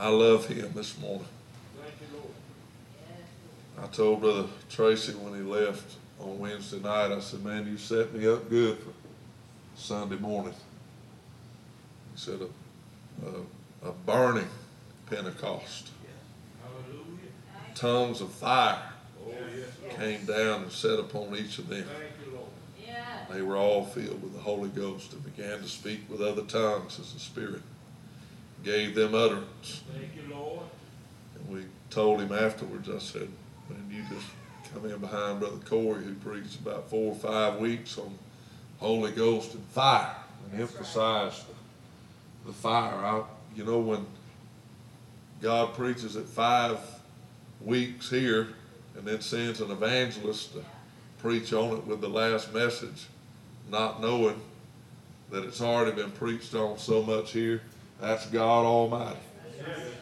I 0.00 0.08
love 0.08 0.46
him 0.46 0.72
this 0.74 0.98
morning. 0.98 1.26
I 3.78 3.86
told 3.88 4.22
Brother 4.22 4.48
Tracy 4.70 5.12
when 5.12 5.34
he 5.34 5.42
left 5.42 5.96
on 6.18 6.38
Wednesday 6.38 6.80
night, 6.80 7.12
I 7.12 7.20
said, 7.20 7.44
Man, 7.44 7.66
you 7.66 7.76
set 7.76 8.14
me 8.14 8.26
up 8.26 8.48
good 8.48 8.78
for 8.78 8.92
Sunday 9.76 10.16
morning. 10.16 10.54
He 12.14 12.18
said, 12.18 12.40
A, 12.40 13.86
a, 13.86 13.90
a 13.90 13.92
burning 13.92 14.48
Pentecost. 15.04 15.90
Tongues 17.74 18.22
of 18.22 18.32
fire 18.32 18.80
came 19.98 20.24
down 20.24 20.62
and 20.62 20.72
set 20.72 20.98
upon 20.98 21.36
each 21.36 21.58
of 21.58 21.68
them. 21.68 21.84
They 23.30 23.42
were 23.42 23.56
all 23.56 23.84
filled 23.84 24.22
with 24.22 24.32
the 24.32 24.40
Holy 24.40 24.70
Ghost 24.70 25.12
and 25.12 25.22
began 25.36 25.58
to 25.58 25.68
speak 25.68 26.08
with 26.08 26.22
other 26.22 26.42
tongues 26.42 26.98
as 26.98 27.12
the 27.12 27.20
Spirit 27.20 27.60
gave 28.64 28.94
them 28.94 29.14
utterance. 29.14 29.82
Thank 29.92 30.16
you, 30.16 30.34
Lord. 30.34 30.62
And 31.36 31.48
we 31.54 31.64
told 31.88 32.20
him 32.20 32.32
afterwards, 32.32 32.88
I 32.88 32.98
said, 32.98 33.28
man, 33.68 33.86
you 33.90 34.02
just 34.14 34.26
come 34.72 34.84
in 34.86 34.98
behind 34.98 35.40
Brother 35.40 35.58
Corey 35.64 36.04
who 36.04 36.14
preached 36.14 36.60
about 36.60 36.88
four 36.88 37.12
or 37.12 37.16
five 37.16 37.58
weeks 37.58 37.98
on 37.98 38.16
Holy 38.78 39.12
Ghost 39.12 39.54
and 39.54 39.64
fire 39.66 40.14
and 40.50 40.60
emphasized 40.60 41.44
the, 41.46 42.48
the 42.48 42.52
fire. 42.52 42.94
I, 42.94 43.22
you 43.54 43.64
know, 43.64 43.78
when 43.78 44.06
God 45.40 45.74
preaches 45.74 46.16
at 46.16 46.26
five 46.26 46.78
weeks 47.60 48.10
here 48.10 48.48
and 48.96 49.04
then 49.04 49.20
sends 49.20 49.60
an 49.60 49.70
evangelist 49.70 50.54
to 50.54 50.64
preach 51.18 51.52
on 51.52 51.76
it 51.76 51.86
with 51.86 52.00
the 52.00 52.08
last 52.08 52.52
message, 52.54 53.06
not 53.70 54.00
knowing 54.00 54.40
that 55.30 55.44
it's 55.44 55.60
already 55.60 55.92
been 55.92 56.10
preached 56.10 56.54
on 56.54 56.78
so 56.78 57.02
much 57.02 57.32
here, 57.32 57.62
that's 58.00 58.26
God 58.26 58.64
Almighty 58.64 59.18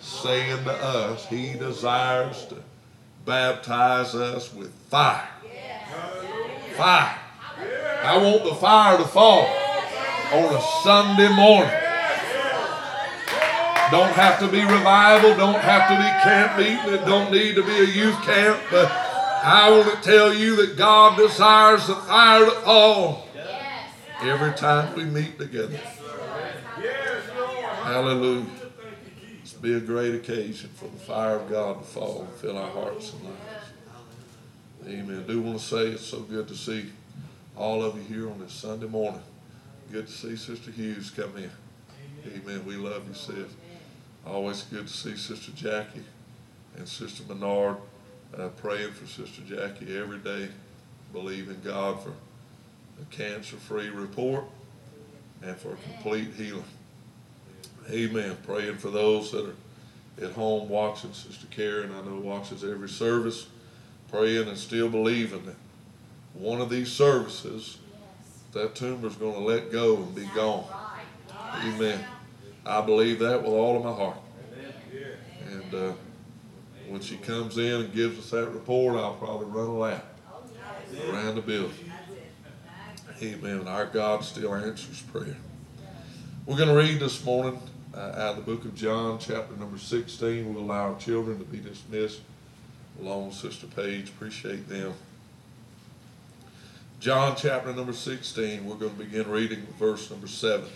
saying 0.00 0.64
to 0.64 0.72
us, 0.72 1.26
He 1.26 1.54
desires 1.54 2.46
to 2.46 2.56
baptize 3.24 4.14
us 4.14 4.52
with 4.54 4.72
fire. 4.88 5.28
Fire. 6.76 7.18
I 8.02 8.16
want 8.16 8.44
the 8.44 8.54
fire 8.54 8.96
to 8.96 9.04
fall 9.04 9.46
on 10.32 10.54
a 10.54 10.60
Sunday 10.82 11.28
morning. 11.34 11.72
Don't 13.90 14.12
have 14.12 14.38
to 14.40 14.48
be 14.48 14.60
revival, 14.60 15.34
don't 15.34 15.60
have 15.60 15.88
to 15.88 15.96
be 15.96 16.02
camp 16.22 16.58
meeting, 16.58 16.94
it 16.94 17.06
don't 17.06 17.32
need 17.32 17.54
to 17.54 17.62
be 17.62 17.72
a 17.72 17.84
youth 17.84 18.20
camp, 18.22 18.60
but 18.70 18.90
I 18.90 19.70
want 19.70 19.90
to 19.90 20.02
tell 20.02 20.32
you 20.32 20.56
that 20.56 20.76
God 20.76 21.16
desires 21.16 21.86
the 21.86 21.94
fire 21.94 22.44
to 22.44 22.50
fall 22.50 23.26
every 24.20 24.52
time 24.52 24.94
we 24.94 25.04
meet 25.04 25.38
together. 25.38 25.80
Hallelujah. 27.98 28.46
It's 29.42 29.54
be 29.54 29.74
a 29.74 29.80
great 29.80 30.14
occasion 30.14 30.70
for 30.76 30.84
the 30.84 31.00
fire 31.00 31.34
of 31.34 31.50
God 31.50 31.80
to 31.80 31.84
fall 31.84 32.20
and 32.20 32.32
fill 32.34 32.56
our 32.56 32.70
hearts 32.70 33.12
and 33.12 33.24
lives. 33.24 33.40
Amen. 34.86 35.24
I 35.24 35.26
do 35.26 35.42
want 35.42 35.58
to 35.58 35.64
say 35.64 35.88
it's 35.88 36.06
so 36.06 36.20
good 36.20 36.46
to 36.46 36.54
see 36.54 36.92
all 37.56 37.82
of 37.82 37.96
you 37.96 38.02
here 38.02 38.30
on 38.30 38.38
this 38.38 38.52
Sunday 38.52 38.86
morning. 38.86 39.20
Good 39.90 40.06
to 40.06 40.12
see 40.12 40.36
Sister 40.36 40.70
Hughes 40.70 41.10
come 41.10 41.36
in. 41.38 41.50
Amen. 42.24 42.64
We 42.64 42.76
love 42.76 43.08
you, 43.08 43.14
sis. 43.14 43.52
Always 44.24 44.62
good 44.62 44.86
to 44.86 44.92
see 44.92 45.16
Sister 45.16 45.50
Jackie 45.50 46.04
and 46.76 46.88
Sister 46.88 47.24
Menard 47.26 47.78
uh, 48.38 48.46
praying 48.50 48.92
for 48.92 49.08
Sister 49.08 49.42
Jackie 49.42 49.98
every 49.98 50.18
day, 50.18 50.50
believing 51.12 51.60
God 51.64 52.00
for 52.00 52.10
a 52.10 53.04
cancer-free 53.10 53.88
report 53.88 54.44
and 55.42 55.56
for 55.56 55.74
complete 55.74 56.32
healing. 56.34 56.62
Amen. 57.90 58.36
Praying 58.44 58.76
for 58.76 58.90
those 58.90 59.32
that 59.32 59.46
are 59.46 60.24
at 60.24 60.32
home 60.32 60.68
watching. 60.68 61.12
Sister 61.12 61.46
Karen, 61.50 61.92
I 61.92 62.02
know, 62.02 62.20
watches 62.20 62.62
every 62.62 62.88
service, 62.88 63.46
praying 64.10 64.48
and 64.48 64.58
still 64.58 64.88
believing 64.88 65.44
that 65.46 65.56
one 66.34 66.60
of 66.60 66.68
these 66.68 66.92
services, 66.92 67.78
that 68.52 68.74
tumor 68.74 69.08
is 69.08 69.16
going 69.16 69.34
to 69.34 69.40
let 69.40 69.72
go 69.72 69.96
and 69.96 70.14
be 70.14 70.26
gone. 70.34 70.66
Amen. 71.64 72.04
I 72.66 72.82
believe 72.82 73.20
that 73.20 73.42
with 73.42 73.52
all 73.52 73.76
of 73.78 73.84
my 73.84 73.92
heart. 73.92 74.18
And 75.50 75.74
uh, 75.74 75.92
when 76.88 77.00
she 77.00 77.16
comes 77.16 77.56
in 77.56 77.80
and 77.82 77.92
gives 77.92 78.18
us 78.18 78.30
that 78.30 78.50
report, 78.50 78.96
I'll 78.96 79.14
probably 79.14 79.46
run 79.46 79.66
a 79.66 79.78
lap 79.78 80.04
around 81.10 81.36
the 81.36 81.42
building. 81.42 81.92
Amen. 83.22 83.66
Our 83.66 83.86
God 83.86 84.24
still 84.24 84.54
answers 84.54 85.00
prayer. 85.02 85.36
We're 86.46 86.56
going 86.56 86.68
to 86.68 86.76
read 86.76 87.00
this 87.00 87.24
morning 87.24 87.60
uh, 87.94 87.98
out 87.98 88.16
of 88.16 88.36
the 88.36 88.42
book 88.42 88.64
of 88.64 88.74
John, 88.74 89.18
chapter 89.18 89.56
number 89.56 89.78
16. 89.78 90.52
We'll 90.52 90.62
allow 90.62 90.92
our 90.92 90.98
children 90.98 91.38
to 91.38 91.44
be 91.44 91.58
dismissed 91.58 92.20
along 93.00 93.28
with 93.28 93.34
Sister 93.34 93.66
Page. 93.66 94.08
Appreciate 94.10 94.68
them. 94.68 94.94
John, 97.00 97.36
chapter 97.36 97.72
number 97.72 97.92
16. 97.92 98.66
We're 98.66 98.74
going 98.74 98.96
to 98.96 98.98
begin 98.98 99.30
reading 99.30 99.66
verse 99.78 100.10
number 100.10 100.26
7. 100.26 100.68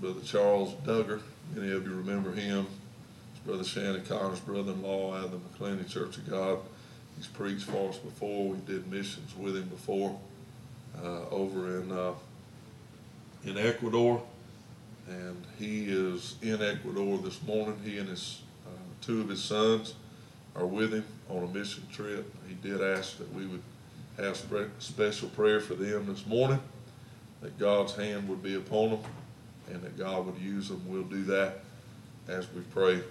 Brother 0.00 0.20
Charles 0.24 0.72
Duggar. 0.86 1.20
Many 1.54 1.72
of 1.72 1.86
you 1.86 1.94
remember 1.94 2.32
him. 2.32 2.66
His 3.34 3.40
brother 3.44 3.64
Shannon 3.64 4.02
Connor's 4.02 4.40
brother-in-law 4.40 5.14
out 5.14 5.24
of 5.26 5.32
the 5.32 5.36
Macclenny 5.38 5.84
Church 5.84 6.16
of 6.16 6.30
God. 6.30 6.58
He's 7.18 7.26
preached 7.26 7.64
for 7.64 7.90
us 7.90 7.98
before. 7.98 8.48
We 8.48 8.58
did 8.60 8.90
missions 8.90 9.36
with 9.36 9.56
him 9.56 9.68
before 9.68 10.18
uh, 11.04 11.28
over 11.28 11.82
in 11.82 11.92
uh, 11.92 12.12
in 13.44 13.58
Ecuador, 13.58 14.22
and 15.06 15.44
he 15.58 15.84
is 15.90 16.36
in 16.40 16.62
Ecuador 16.62 17.18
this 17.18 17.42
morning. 17.42 17.78
He 17.84 17.98
and 17.98 18.08
his 18.08 18.40
uh, 18.66 18.70
two 19.02 19.20
of 19.20 19.28
his 19.28 19.44
sons 19.44 19.96
are 20.56 20.66
with 20.66 20.94
him 20.94 21.04
on 21.28 21.44
a 21.44 21.48
mission 21.48 21.86
trip. 21.92 22.34
He 22.48 22.54
did 22.54 22.80
ask 22.80 23.18
that 23.18 23.30
we 23.34 23.44
would 23.44 23.62
have 24.16 24.38
spe- 24.38 24.70
special 24.78 25.28
prayer 25.28 25.60
for 25.60 25.74
them 25.74 26.06
this 26.06 26.26
morning, 26.26 26.60
that 27.42 27.58
God's 27.58 27.94
hand 27.96 28.30
would 28.30 28.42
be 28.42 28.54
upon 28.54 28.90
them 28.90 29.00
and 29.72 29.82
that 29.82 29.98
God 29.98 30.26
would 30.26 30.38
use 30.38 30.68
them. 30.68 30.82
We'll 30.86 31.02
do 31.02 31.22
that 31.24 31.60
as 32.28 32.46
we 32.52 32.60
pray 32.62 33.02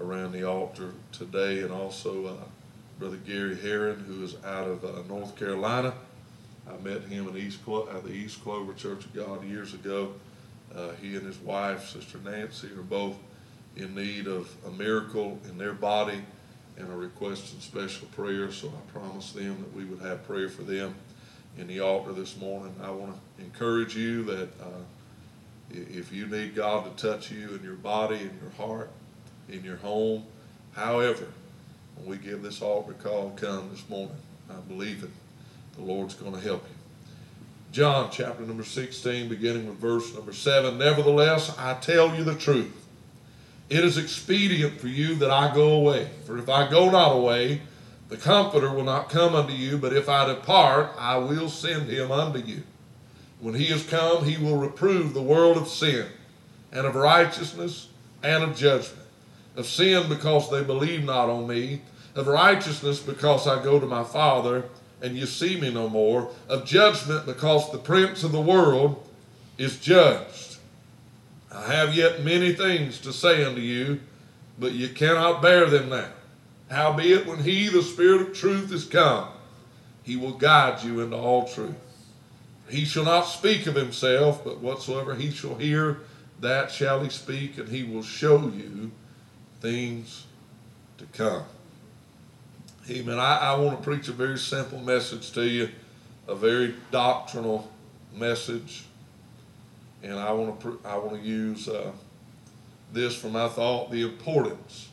around 0.00 0.32
the 0.32 0.44
altar 0.44 0.92
today. 1.12 1.60
And 1.60 1.72
also, 1.72 2.26
uh, 2.26 2.34
Brother 2.98 3.16
Gary 3.16 3.56
Heron, 3.56 4.04
who 4.06 4.22
is 4.22 4.36
out 4.44 4.68
of 4.68 4.84
uh, 4.84 5.02
North 5.08 5.36
Carolina. 5.36 5.94
I 6.68 6.80
met 6.82 7.02
him 7.02 7.28
at 7.28 7.36
East 7.36 7.64
Clo- 7.64 7.88
at 7.88 8.04
the 8.04 8.12
East 8.12 8.42
Clover 8.44 8.72
Church 8.74 9.04
of 9.04 9.14
God 9.14 9.44
years 9.44 9.74
ago. 9.74 10.12
Uh, 10.74 10.90
he 11.00 11.16
and 11.16 11.26
his 11.26 11.38
wife, 11.38 11.88
Sister 11.88 12.18
Nancy, 12.24 12.68
are 12.68 12.82
both 12.82 13.16
in 13.76 13.94
need 13.94 14.26
of 14.26 14.54
a 14.66 14.70
miracle 14.70 15.38
in 15.48 15.58
their 15.58 15.72
body 15.72 16.22
and 16.76 16.88
are 16.88 16.96
requesting 16.96 17.60
special 17.60 18.06
prayer. 18.08 18.50
So 18.52 18.68
I 18.68 18.98
promised 18.98 19.34
them 19.34 19.56
that 19.60 19.74
we 19.74 19.84
would 19.84 20.00
have 20.00 20.26
prayer 20.26 20.48
for 20.48 20.62
them 20.62 20.94
in 21.58 21.66
the 21.66 21.80
altar 21.80 22.12
this 22.12 22.36
morning. 22.38 22.74
I 22.82 22.90
want 22.90 23.14
to 23.14 23.44
encourage 23.44 23.96
you 23.96 24.22
that 24.24 24.48
uh, 24.60 24.82
if 25.72 26.12
you 26.12 26.26
need 26.26 26.54
God 26.54 26.96
to 26.96 27.10
touch 27.10 27.30
you 27.30 27.54
in 27.54 27.62
your 27.62 27.74
body, 27.74 28.16
in 28.16 28.38
your 28.40 28.52
heart, 28.58 28.90
in 29.48 29.64
your 29.64 29.76
home, 29.76 30.24
however, 30.74 31.26
when 31.96 32.06
we 32.06 32.16
give 32.16 32.42
this 32.42 32.62
altar 32.62 32.94
call, 32.94 33.30
come 33.36 33.70
this 33.70 33.88
morning. 33.88 34.16
I 34.50 34.60
believe 34.68 35.04
it. 35.04 35.10
The 35.76 35.82
Lord's 35.82 36.14
going 36.14 36.34
to 36.34 36.40
help 36.40 36.64
you. 36.68 36.74
John 37.72 38.10
chapter 38.12 38.44
number 38.44 38.64
16, 38.64 39.28
beginning 39.28 39.66
with 39.66 39.78
verse 39.78 40.14
number 40.14 40.32
7. 40.32 40.76
Nevertheless, 40.76 41.56
I 41.58 41.74
tell 41.74 42.14
you 42.14 42.22
the 42.22 42.34
truth. 42.34 42.86
It 43.70 43.82
is 43.82 43.96
expedient 43.96 44.78
for 44.78 44.88
you 44.88 45.14
that 45.14 45.30
I 45.30 45.54
go 45.54 45.72
away. 45.72 46.10
For 46.26 46.36
if 46.36 46.50
I 46.50 46.68
go 46.68 46.90
not 46.90 47.12
away, 47.12 47.62
the 48.10 48.18
Comforter 48.18 48.70
will 48.70 48.84
not 48.84 49.08
come 49.08 49.34
unto 49.34 49.54
you, 49.54 49.78
but 49.78 49.94
if 49.94 50.10
I 50.10 50.26
depart, 50.26 50.90
I 50.98 51.16
will 51.16 51.48
send 51.48 51.88
him 51.88 52.12
unto 52.12 52.40
you. 52.40 52.62
When 53.42 53.54
he 53.54 53.64
is 53.64 53.84
come, 53.84 54.24
he 54.24 54.36
will 54.36 54.56
reprove 54.56 55.14
the 55.14 55.20
world 55.20 55.56
of 55.56 55.66
sin, 55.66 56.06
and 56.70 56.86
of 56.86 56.94
righteousness, 56.94 57.88
and 58.22 58.44
of 58.44 58.56
judgment. 58.56 59.04
Of 59.56 59.66
sin, 59.66 60.08
because 60.08 60.48
they 60.48 60.62
believe 60.62 61.02
not 61.02 61.28
on 61.28 61.48
me. 61.48 61.82
Of 62.14 62.28
righteousness, 62.28 63.00
because 63.00 63.48
I 63.48 63.60
go 63.60 63.80
to 63.80 63.86
my 63.86 64.04
Father, 64.04 64.66
and 65.02 65.16
you 65.16 65.26
see 65.26 65.60
me 65.60 65.74
no 65.74 65.88
more. 65.88 66.30
Of 66.48 66.64
judgment, 66.64 67.26
because 67.26 67.72
the 67.72 67.78
prince 67.78 68.22
of 68.22 68.30
the 68.30 68.40
world 68.40 69.04
is 69.58 69.76
judged. 69.80 70.58
I 71.50 71.74
have 71.74 71.96
yet 71.96 72.22
many 72.22 72.52
things 72.52 73.00
to 73.00 73.12
say 73.12 73.44
unto 73.44 73.60
you, 73.60 73.98
but 74.56 74.70
you 74.70 74.88
cannot 74.88 75.42
bear 75.42 75.66
them 75.66 75.88
now. 75.88 76.12
Howbeit, 76.70 77.26
when 77.26 77.40
he, 77.42 77.68
the 77.68 77.82
Spirit 77.82 78.20
of 78.20 78.34
truth, 78.34 78.72
is 78.72 78.84
come, 78.84 79.30
he 80.04 80.14
will 80.14 80.34
guide 80.34 80.84
you 80.84 81.00
into 81.00 81.16
all 81.16 81.48
truth. 81.48 81.74
He 82.72 82.86
shall 82.86 83.04
not 83.04 83.24
speak 83.24 83.66
of 83.66 83.74
himself, 83.74 84.42
but 84.42 84.60
whatsoever 84.60 85.14
he 85.14 85.30
shall 85.30 85.56
hear, 85.56 86.00
that 86.40 86.72
shall 86.72 87.02
he 87.02 87.10
speak, 87.10 87.58
and 87.58 87.68
he 87.68 87.84
will 87.84 88.02
show 88.02 88.48
you 88.48 88.90
things 89.60 90.24
to 90.96 91.04
come. 91.12 91.44
Amen. 92.88 93.18
I, 93.18 93.36
I 93.36 93.56
want 93.56 93.76
to 93.76 93.84
preach 93.84 94.08
a 94.08 94.12
very 94.12 94.38
simple 94.38 94.78
message 94.78 95.32
to 95.32 95.46
you, 95.46 95.68
a 96.26 96.34
very 96.34 96.74
doctrinal 96.90 97.70
message, 98.16 98.84
and 100.02 100.14
I 100.14 100.32
want 100.32 100.58
to 100.62 100.80
I 100.82 100.96
want 100.96 101.20
to 101.20 101.28
use 101.28 101.68
uh, 101.68 101.92
this 102.90 103.14
for 103.14 103.28
my 103.28 103.48
thought: 103.48 103.90
the 103.90 104.00
importance 104.00 104.88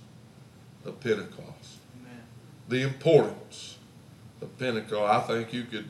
of 0.84 1.00
Pentecost. 1.00 1.80
Amen. 2.02 2.24
The 2.68 2.82
importance 2.82 3.78
of 4.42 4.60
Pentecost. 4.60 5.24
I 5.24 5.26
think 5.26 5.54
you 5.54 5.64
could 5.64 5.88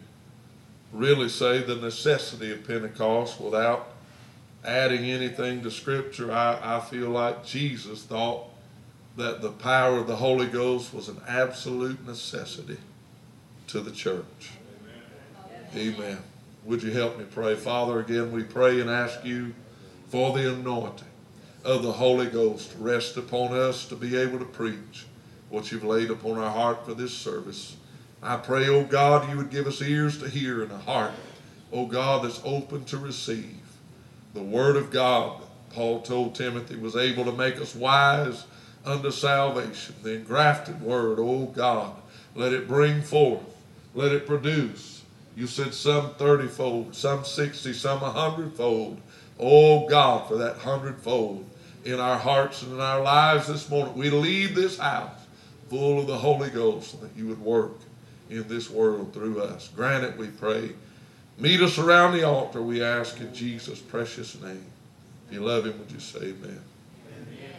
really 0.91 1.29
say 1.29 1.61
the 1.61 1.75
necessity 1.75 2.51
of 2.51 2.65
Pentecost 2.67 3.39
without 3.39 3.89
adding 4.65 5.05
anything 5.05 5.61
to 5.63 5.71
Scripture. 5.71 6.31
I, 6.31 6.77
I 6.77 6.79
feel 6.79 7.09
like 7.09 7.45
Jesus 7.45 8.03
thought 8.03 8.47
that 9.15 9.41
the 9.41 9.51
power 9.51 9.97
of 9.97 10.07
the 10.07 10.15
Holy 10.15 10.47
Ghost 10.47 10.93
was 10.93 11.09
an 11.09 11.21
absolute 11.27 12.05
necessity 12.05 12.77
to 13.67 13.81
the 13.81 13.91
church. 13.91 14.51
Amen. 15.75 15.95
Amen. 15.95 16.17
Would 16.65 16.83
you 16.83 16.91
help 16.91 17.17
me 17.17 17.25
pray? 17.29 17.55
Father, 17.55 17.99
again, 17.99 18.31
we 18.31 18.43
pray 18.43 18.81
and 18.81 18.89
ask 18.89 19.23
you 19.23 19.53
for 20.09 20.37
the 20.37 20.53
anointing 20.53 21.07
of 21.63 21.83
the 21.83 21.91
Holy 21.91 22.27
Ghost 22.27 22.71
to 22.71 22.77
rest 22.77 23.17
upon 23.17 23.53
us 23.53 23.85
to 23.87 23.95
be 23.95 24.15
able 24.15 24.39
to 24.39 24.45
preach 24.45 25.05
what 25.49 25.71
you've 25.71 25.83
laid 25.83 26.09
upon 26.09 26.37
our 26.37 26.51
heart 26.51 26.85
for 26.85 26.93
this 26.93 27.13
service. 27.13 27.75
I 28.21 28.35
pray, 28.37 28.67
O 28.67 28.79
oh 28.79 28.83
God, 28.83 29.29
you 29.29 29.37
would 29.37 29.49
give 29.49 29.67
us 29.67 29.81
ears 29.81 30.17
to 30.19 30.29
hear 30.29 30.61
and 30.61 30.71
a 30.71 30.77
heart, 30.77 31.13
O 31.71 31.81
oh 31.81 31.85
God, 31.85 32.23
that's 32.23 32.41
open 32.43 32.83
to 32.85 32.97
receive 32.97 33.57
the 34.33 34.43
Word 34.43 34.75
of 34.75 34.91
God. 34.91 35.41
Paul 35.69 36.01
told 36.01 36.35
Timothy 36.35 36.75
was 36.75 36.95
able 36.95 37.25
to 37.25 37.31
make 37.31 37.57
us 37.57 37.75
wise 37.75 38.45
unto 38.85 39.11
salvation. 39.11 39.95
The 40.03 40.15
engrafted 40.15 40.81
word, 40.81 41.19
oh 41.19 41.45
God, 41.45 41.95
let 42.35 42.53
it 42.53 42.67
bring 42.67 43.01
forth, 43.01 43.43
let 43.93 44.11
it 44.11 44.25
produce. 44.25 45.03
You 45.35 45.47
said 45.47 45.73
some 45.73 46.15
30 46.15 46.47
fold, 46.47 46.95
some 46.95 47.23
60, 47.23 47.73
some 47.73 48.01
100 48.01 48.53
fold. 48.53 48.99
Oh 49.39 49.87
God, 49.87 50.27
for 50.27 50.37
that 50.37 50.57
hundredfold 50.57 51.45
in 51.85 51.99
our 51.99 52.17
hearts 52.17 52.61
and 52.63 52.73
in 52.73 52.81
our 52.81 53.01
lives 53.01 53.47
this 53.47 53.69
morning. 53.69 53.95
We 53.95 54.09
leave 54.09 54.53
this 54.53 54.77
house 54.77 55.17
full 55.69 55.99
of 55.99 56.07
the 56.07 56.17
Holy 56.17 56.49
Ghost 56.49 56.99
that 57.01 57.15
you 57.15 57.27
would 57.27 57.39
work 57.39 57.79
in 58.29 58.47
this 58.47 58.69
world 58.69 59.13
through 59.13 59.41
us. 59.41 59.69
Grant 59.75 60.03
it, 60.03 60.17
we 60.17 60.27
pray. 60.27 60.71
Meet 61.37 61.61
us 61.61 61.77
around 61.77 62.13
the 62.13 62.23
altar, 62.23 62.61
we 62.61 62.83
ask 62.83 63.19
in 63.21 63.33
Jesus' 63.33 63.79
precious 63.79 64.39
name. 64.41 64.65
If 65.27 65.33
you 65.33 65.39
love 65.41 65.65
him, 65.65 65.79
would 65.79 65.91
you 65.91 65.99
say 65.99 66.19
amen? 66.19 66.61
amen. 67.15 67.55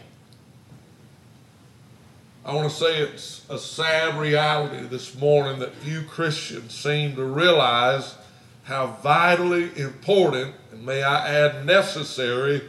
I 2.45 2.53
want 2.53 2.69
to 2.69 2.75
say 2.75 2.99
it's 2.99 3.43
a 3.49 3.57
sad 3.57 4.19
reality 4.19 4.85
this 4.87 5.15
morning 5.15 5.59
that 5.59 5.73
few 5.75 6.03
Christians 6.03 6.73
seem 6.75 7.15
to 7.15 7.23
realize 7.23 8.15
how 8.63 8.87
vitally 9.01 9.71
important, 9.75 10.53
and 10.71 10.85
may 10.85 11.01
I 11.01 11.27
add 11.27 11.65
necessary, 11.65 12.61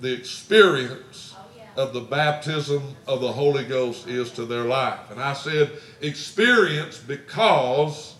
the 0.00 0.12
experience. 0.12 1.35
Of 1.76 1.92
the 1.92 2.00
baptism 2.00 2.82
of 3.06 3.20
the 3.20 3.32
Holy 3.32 3.64
Ghost 3.64 4.08
is 4.08 4.30
to 4.32 4.44
their 4.44 4.64
life. 4.64 5.10
And 5.10 5.20
I 5.20 5.32
said 5.32 5.72
experience 6.00 6.98
because 6.98 8.14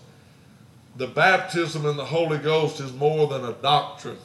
the 0.95 1.07
baptism 1.07 1.85
in 1.85 1.97
the 1.97 2.05
Holy 2.05 2.37
Ghost 2.37 2.79
is 2.79 2.93
more 2.93 3.27
than 3.27 3.45
a 3.45 3.53
doctrine. 3.53 4.17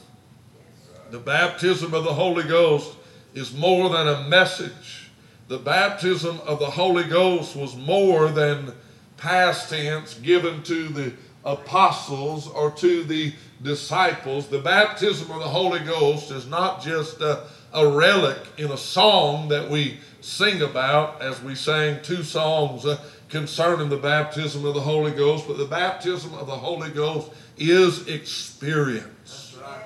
The 1.11 1.19
baptism 1.19 1.93
of 1.93 2.03
the 2.03 2.13
Holy 2.13 2.43
Ghost 2.43 2.95
is 3.33 3.53
more 3.53 3.89
than 3.89 4.07
a 4.07 4.27
message 4.27 5.03
the 5.47 5.57
baptism 5.57 6.39
of 6.47 6.59
the 6.59 6.69
Holy 6.69 7.03
Ghost 7.03 7.55
was 7.55 7.75
more 7.75 8.29
than 8.29 8.73
past 9.17 9.69
tense 9.69 10.15
given 10.15 10.63
to 10.63 10.87
the 10.87 11.13
apostles 11.43 12.47
or 12.47 12.71
to 12.71 13.03
the 13.03 13.33
disciples. 13.61 14.47
The 14.47 14.59
baptism 14.59 15.29
of 15.31 15.39
the 15.39 15.49
Holy 15.49 15.81
Ghost 15.81 16.31
is 16.31 16.47
not 16.47 16.81
just 16.81 17.19
a, 17.21 17.43
a 17.73 17.87
relic 17.87 18.37
in 18.57 18.71
a 18.71 18.77
song 18.77 19.49
that 19.49 19.69
we 19.69 19.97
sing 20.21 20.61
about 20.61 21.21
as 21.21 21.41
we 21.41 21.55
sang 21.55 22.01
two 22.01 22.23
songs 22.23 22.85
uh, 22.85 22.97
concerning 23.29 23.89
the 23.89 23.97
baptism 23.97 24.65
of 24.65 24.73
the 24.73 24.81
Holy 24.81 25.11
Ghost, 25.11 25.47
but 25.47 25.57
the 25.57 25.65
baptism 25.65 26.33
of 26.35 26.47
the 26.47 26.55
Holy 26.55 26.89
Ghost 26.91 27.31
is 27.57 28.07
experience. 28.07 29.57
Right. 29.61 29.83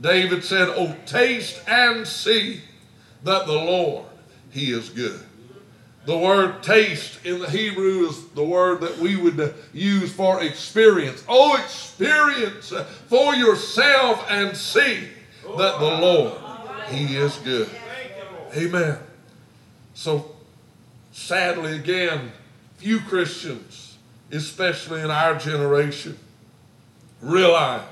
David 0.00 0.44
said, 0.44 0.68
Oh, 0.68 0.94
taste 1.06 1.60
and 1.66 2.06
see 2.06 2.60
that 3.24 3.46
the 3.46 3.52
Lord 3.52 4.04
he 4.50 4.70
is 4.70 4.90
good. 4.90 5.20
The 6.04 6.18
word 6.18 6.62
taste 6.62 7.24
in 7.24 7.38
the 7.38 7.48
Hebrew 7.48 8.08
is 8.08 8.26
the 8.30 8.44
word 8.44 8.80
that 8.80 8.98
we 8.98 9.16
would 9.16 9.54
use 9.72 10.12
for 10.12 10.42
experience. 10.42 11.24
Oh, 11.28 11.56
experience 11.56 12.72
for 13.06 13.34
yourself 13.34 14.26
and 14.28 14.56
see 14.56 15.08
that 15.44 15.78
the 15.78 15.98
Lord, 16.00 16.34
He 16.88 17.16
is 17.16 17.36
good. 17.38 17.68
Amen. 18.56 18.98
So, 19.94 20.34
sadly, 21.12 21.76
again, 21.76 22.32
few 22.76 23.00
Christians, 23.00 23.96
especially 24.30 25.00
in 25.00 25.10
our 25.10 25.36
generation, 25.36 26.18
realize 27.20 27.86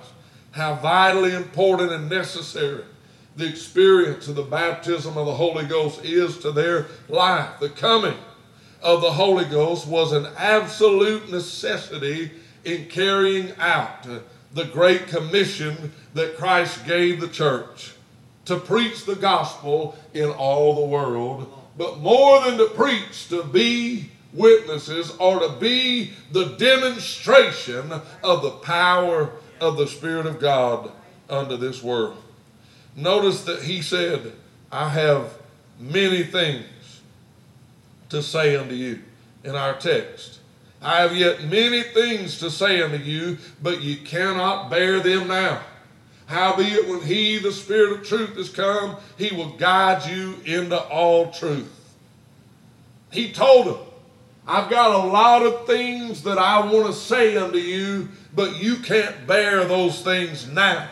how 0.52 0.74
vitally 0.74 1.34
important 1.34 1.92
and 1.92 2.10
necessary 2.10 2.84
the 3.36 3.48
experience 3.48 4.28
of 4.28 4.34
the 4.34 4.42
baptism 4.42 5.16
of 5.16 5.26
the 5.26 5.34
Holy 5.34 5.64
Ghost 5.64 6.04
is 6.04 6.38
to 6.38 6.50
their 6.50 6.86
life. 7.08 7.60
The 7.60 7.68
coming 7.68 8.18
of 8.82 9.00
the 9.00 9.12
Holy 9.12 9.44
Ghost 9.44 9.86
was 9.86 10.12
an 10.12 10.26
absolute 10.36 11.30
necessity 11.30 12.32
in 12.64 12.86
carrying 12.86 13.52
out 13.58 14.06
the 14.52 14.64
great 14.64 15.06
commission 15.06 15.92
that 16.14 16.36
Christ 16.36 16.84
gave 16.84 17.20
the 17.20 17.28
church 17.28 17.94
to 18.50 18.58
preach 18.58 19.04
the 19.04 19.14
gospel 19.14 19.96
in 20.12 20.28
all 20.28 20.74
the 20.74 20.86
world, 20.86 21.48
but 21.78 22.00
more 22.00 22.44
than 22.44 22.58
to 22.58 22.66
preach, 22.66 23.28
to 23.28 23.44
be 23.44 24.10
witnesses 24.32 25.12
or 25.18 25.38
to 25.38 25.48
be 25.60 26.10
the 26.32 26.56
demonstration 26.56 27.92
of 28.24 28.42
the 28.42 28.50
power 28.50 29.30
of 29.60 29.76
the 29.76 29.86
Spirit 29.86 30.26
of 30.26 30.40
God 30.40 30.90
unto 31.28 31.56
this 31.56 31.80
world. 31.80 32.16
Notice 32.96 33.44
that 33.44 33.62
he 33.62 33.82
said, 33.82 34.32
I 34.72 34.88
have 34.88 35.38
many 35.78 36.24
things 36.24 36.66
to 38.08 38.20
say 38.20 38.56
unto 38.56 38.74
you 38.74 38.98
in 39.44 39.54
our 39.54 39.74
text. 39.74 40.40
I 40.82 41.02
have 41.02 41.16
yet 41.16 41.44
many 41.44 41.84
things 41.84 42.40
to 42.40 42.50
say 42.50 42.82
unto 42.82 42.96
you, 42.96 43.38
but 43.62 43.80
you 43.80 43.98
cannot 43.98 44.70
bear 44.70 44.98
them 44.98 45.28
now. 45.28 45.62
Howbeit, 46.30 46.86
when 46.86 47.00
he, 47.00 47.38
the 47.38 47.50
Spirit 47.50 47.98
of 47.98 48.06
truth, 48.06 48.36
is 48.38 48.50
come, 48.50 48.96
he 49.18 49.34
will 49.34 49.50
guide 49.56 50.08
you 50.08 50.36
into 50.44 50.80
all 50.80 51.32
truth. 51.32 51.68
He 53.10 53.32
told 53.32 53.66
them, 53.66 53.78
I've 54.46 54.70
got 54.70 54.92
a 54.92 55.08
lot 55.08 55.42
of 55.42 55.66
things 55.66 56.22
that 56.22 56.38
I 56.38 56.60
want 56.60 56.86
to 56.86 56.92
say 56.92 57.36
unto 57.36 57.58
you, 57.58 58.10
but 58.32 58.62
you 58.62 58.76
can't 58.76 59.26
bear 59.26 59.64
those 59.64 60.02
things 60.02 60.46
now. 60.46 60.88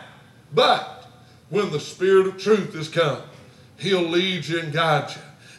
But 0.53 1.07
when 1.49 1.71
the 1.71 1.79
Spirit 1.79 2.27
of 2.27 2.37
truth 2.37 2.75
is 2.75 2.89
come, 2.89 3.21
He'll 3.77 4.09
lead 4.09 4.45
you 4.45 4.59
and 4.59 4.73
guide 4.73 5.09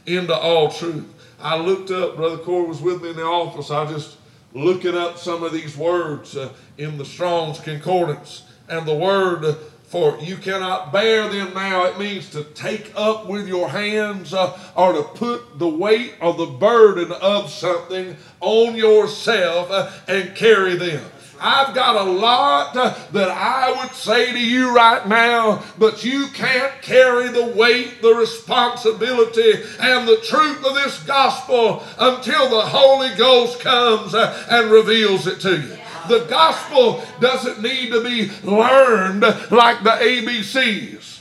you 0.06 0.18
into 0.18 0.36
all 0.36 0.70
truth. 0.70 1.06
I 1.40 1.56
looked 1.56 1.90
up, 1.90 2.16
Brother 2.16 2.36
Corey 2.36 2.68
was 2.68 2.82
with 2.82 3.02
me 3.02 3.10
in 3.10 3.16
the 3.16 3.24
office. 3.24 3.70
I 3.70 3.84
was 3.84 4.04
just 4.04 4.18
looking 4.52 4.94
up 4.94 5.16
some 5.16 5.42
of 5.42 5.54
these 5.54 5.74
words 5.74 6.36
uh, 6.36 6.52
in 6.76 6.98
the 6.98 7.06
Strong's 7.06 7.60
Concordance. 7.60 8.42
And 8.68 8.86
the 8.86 8.94
word 8.94 9.56
for 9.90 10.16
you 10.20 10.36
cannot 10.36 10.92
bear 10.92 11.28
them 11.28 11.52
now, 11.52 11.84
it 11.84 11.98
means 11.98 12.30
to 12.30 12.44
take 12.44 12.92
up 12.94 13.26
with 13.26 13.48
your 13.48 13.68
hands 13.68 14.32
uh, 14.32 14.56
or 14.76 14.92
to 14.92 15.02
put 15.02 15.58
the 15.58 15.68
weight 15.68 16.14
or 16.20 16.32
the 16.32 16.46
burden 16.46 17.10
of 17.10 17.50
something 17.50 18.16
on 18.38 18.76
yourself 18.76 19.68
uh, 19.68 19.90
and 20.06 20.36
carry 20.36 20.76
them. 20.76 21.04
I've 21.40 21.74
got 21.74 22.06
a 22.06 22.08
lot 22.08 22.74
that 22.74 23.28
I 23.30 23.82
would 23.82 23.92
say 23.92 24.30
to 24.30 24.38
you 24.38 24.72
right 24.76 25.08
now, 25.08 25.64
but 25.76 26.04
you 26.04 26.28
can't 26.34 26.80
carry 26.82 27.28
the 27.28 27.46
weight, 27.46 28.00
the 28.00 28.14
responsibility, 28.14 29.54
and 29.80 30.06
the 30.06 30.18
truth 30.18 30.64
of 30.64 30.74
this 30.74 31.02
gospel 31.02 31.82
until 31.98 32.48
the 32.48 32.60
Holy 32.60 33.12
Ghost 33.16 33.58
comes 33.58 34.14
and 34.14 34.70
reveals 34.70 35.26
it 35.26 35.40
to 35.40 35.56
you. 35.56 35.78
The 36.08 36.26
gospel 36.28 37.02
doesn't 37.20 37.62
need 37.62 37.90
to 37.92 38.02
be 38.02 38.30
learned 38.42 39.22
like 39.50 39.82
the 39.82 39.90
ABCs. 39.90 41.20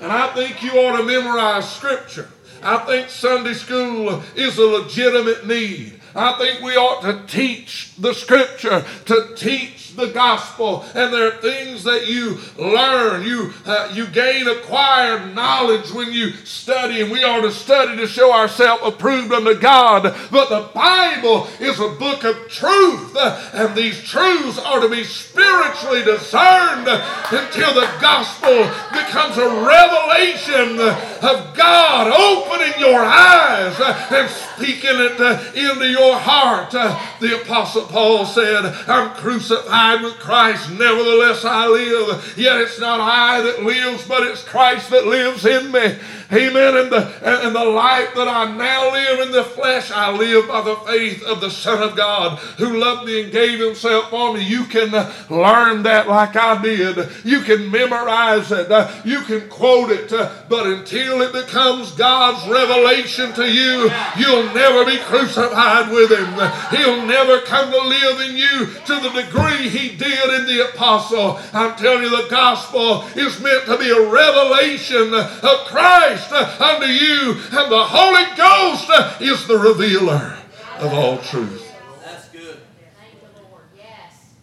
And 0.00 0.10
I 0.10 0.28
think 0.34 0.62
you 0.62 0.72
ought 0.72 0.96
to 0.96 1.02
memorize 1.02 1.70
scripture. 1.70 2.28
I 2.62 2.78
think 2.78 3.08
Sunday 3.08 3.54
school 3.54 4.22
is 4.34 4.58
a 4.58 4.64
legitimate 4.64 5.46
need. 5.46 6.00
I 6.14 6.32
think 6.38 6.62
we 6.62 6.76
ought 6.76 7.02
to 7.02 7.26
teach 7.26 7.94
the 7.96 8.12
scripture, 8.14 8.84
to 9.06 9.34
teach 9.36 9.89
the 10.00 10.12
gospel, 10.12 10.84
and 10.94 11.12
there 11.12 11.28
are 11.28 11.36
things 11.40 11.84
that 11.84 12.08
you 12.08 12.38
learn. 12.58 13.22
You, 13.22 13.52
uh, 13.66 13.92
you 13.94 14.06
gain 14.06 14.48
acquired 14.48 15.34
knowledge 15.34 15.92
when 15.92 16.12
you 16.12 16.32
study, 16.44 17.02
and 17.02 17.10
we 17.10 17.22
are 17.24 17.40
to 17.40 17.52
study 17.52 17.96
to 17.96 18.06
show 18.06 18.32
ourselves 18.32 18.82
approved 18.84 19.32
unto 19.32 19.54
God. 19.58 20.02
But 20.30 20.48
the 20.48 20.70
Bible 20.74 21.46
is 21.60 21.78
a 21.78 21.88
book 21.88 22.24
of 22.24 22.48
truth, 22.48 23.14
uh, 23.16 23.50
and 23.52 23.76
these 23.76 24.02
truths 24.02 24.58
are 24.58 24.80
to 24.80 24.88
be 24.88 25.04
spiritually 25.04 26.02
discerned 26.04 26.88
until 26.88 27.74
the 27.74 27.88
gospel 28.00 28.64
becomes 28.92 29.36
a 29.36 29.48
revelation 29.48 30.78
of 31.22 31.56
God 31.56 32.08
opening 32.08 32.72
your 32.78 33.00
eyes 33.00 33.76
and 34.10 34.28
speaking 34.30 34.90
it 34.94 35.20
into 35.56 35.86
your 35.86 36.16
heart. 36.16 36.70
The 36.70 37.42
Apostle 37.42 37.86
Paul 37.86 38.24
said, 38.24 38.64
I'm 38.88 39.14
crucified 39.16 39.89
with 39.96 40.18
Christ, 40.18 40.70
nevertheless 40.70 41.44
I 41.44 41.66
live. 41.66 42.34
Yet 42.36 42.60
it's 42.60 42.80
not 42.80 43.00
I 43.00 43.40
that 43.42 43.62
lives, 43.62 44.06
but 44.06 44.22
it's 44.26 44.42
Christ 44.42 44.90
that 44.90 45.06
lives 45.06 45.44
in 45.44 45.72
me. 45.72 45.98
Amen. 46.32 46.76
And 46.76 46.92
the, 46.92 47.12
and 47.22 47.54
the 47.54 47.64
life 47.64 48.14
that 48.14 48.28
I 48.28 48.56
now 48.56 48.92
live 48.92 49.26
in 49.26 49.32
the 49.32 49.42
flesh, 49.42 49.90
I 49.90 50.12
live 50.12 50.46
by 50.46 50.62
the 50.62 50.76
faith 50.76 51.24
of 51.24 51.40
the 51.40 51.50
Son 51.50 51.82
of 51.82 51.96
God 51.96 52.38
who 52.58 52.78
loved 52.78 53.06
me 53.06 53.22
and 53.22 53.32
gave 53.32 53.58
himself 53.58 54.10
for 54.10 54.34
me. 54.34 54.46
You 54.46 54.64
can 54.64 54.94
uh, 54.94 55.12
learn 55.28 55.82
that 55.82 56.06
like 56.06 56.36
I 56.36 56.62
did. 56.62 57.08
You 57.24 57.40
can 57.40 57.68
memorize 57.70 58.52
it. 58.52 58.70
Uh, 58.70 58.92
you 59.04 59.22
can 59.22 59.48
quote 59.48 59.90
it. 59.90 60.12
Uh, 60.12 60.30
but 60.48 60.66
until 60.66 61.20
it 61.22 61.32
becomes 61.32 61.92
God's 61.92 62.46
revelation 62.48 63.32
to 63.32 63.50
you, 63.50 63.90
you'll 64.16 64.54
never 64.54 64.84
be 64.84 64.98
crucified 64.98 65.90
with 65.90 66.12
him. 66.12 66.32
He'll 66.70 67.06
never 67.06 67.40
come 67.40 67.72
to 67.72 67.80
live 67.80 68.20
in 68.30 68.36
you 68.36 68.66
to 68.86 69.00
the 69.00 69.22
degree 69.22 69.68
he 69.70 69.96
did 69.96 70.40
in 70.40 70.46
the 70.46 70.68
apostle. 70.68 71.38
I'm 71.52 71.76
telling 71.76 72.02
you, 72.02 72.10
the 72.10 72.28
gospel 72.28 73.04
is 73.16 73.40
meant 73.40 73.64
to 73.66 73.78
be 73.78 73.90
a 73.90 74.10
revelation 74.10 75.14
of 75.14 75.66
Christ. 75.66 76.32
Unto 76.32 76.86
you, 76.86 77.32
and 77.52 77.72
the 77.72 77.84
Holy 77.84 78.24
Ghost 78.36 78.90
is 79.20 79.46
the 79.46 79.58
revealer 79.58 80.36
of 80.78 80.92
all 80.92 81.18
truth. 81.18 81.72
That's 82.04 82.28
good. 82.28 82.58
Thank 82.98 83.14
you, 83.22 83.28
Lord. 83.50 83.64
Yes. 83.76 84.34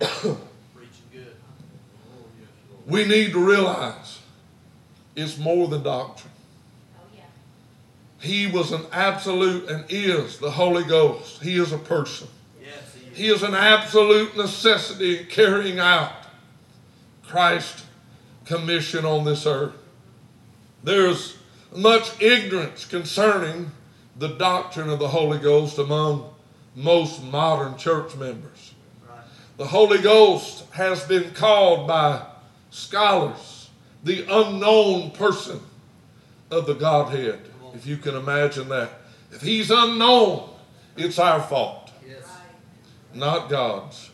Yes. 0.24 0.36
We 2.86 3.04
need 3.04 3.32
to 3.32 3.38
realize 3.38 4.20
it's 5.14 5.36
more 5.36 5.68
than 5.68 5.82
doctrine. 5.82 6.32
Oh, 6.96 7.02
yeah. 7.14 7.24
He 8.18 8.46
was 8.46 8.72
an 8.72 8.86
absolute 8.92 9.68
and 9.68 9.84
is 9.90 10.38
the 10.38 10.50
Holy 10.50 10.84
Ghost. 10.84 11.42
He 11.42 11.58
is 11.58 11.72
a 11.72 11.78
person. 11.78 12.28
He 13.18 13.26
is. 13.26 13.42
An 13.42 13.54
absolute 13.54 14.36
necessity 14.36 15.18
in 15.18 15.26
carrying 15.26 15.80
out 15.80 16.12
Christ's 17.26 17.84
commission 18.44 19.04
on 19.04 19.24
this 19.24 19.44
earth. 19.44 19.74
There's 20.84 21.36
much 21.74 22.22
ignorance 22.22 22.84
concerning 22.84 23.72
the 24.16 24.28
doctrine 24.28 24.88
of 24.88 25.00
the 25.00 25.08
Holy 25.08 25.38
Ghost 25.38 25.78
among 25.78 26.32
most 26.76 27.20
modern 27.24 27.76
church 27.76 28.14
members. 28.14 28.74
The 29.56 29.66
Holy 29.66 29.98
Ghost 29.98 30.64
has 30.70 31.04
been 31.04 31.32
called 31.34 31.88
by 31.88 32.24
scholars 32.70 33.68
the 34.04 34.24
unknown 34.30 35.10
person 35.10 35.60
of 36.52 36.66
the 36.66 36.74
Godhead, 36.74 37.40
if 37.74 37.84
you 37.84 37.96
can 37.96 38.14
imagine 38.14 38.68
that. 38.68 38.90
If 39.32 39.42
he's 39.42 39.72
unknown, 39.72 40.50
it's 40.96 41.18
our 41.18 41.42
fault. 41.42 41.87
Not 43.14 43.48
God's. 43.48 44.10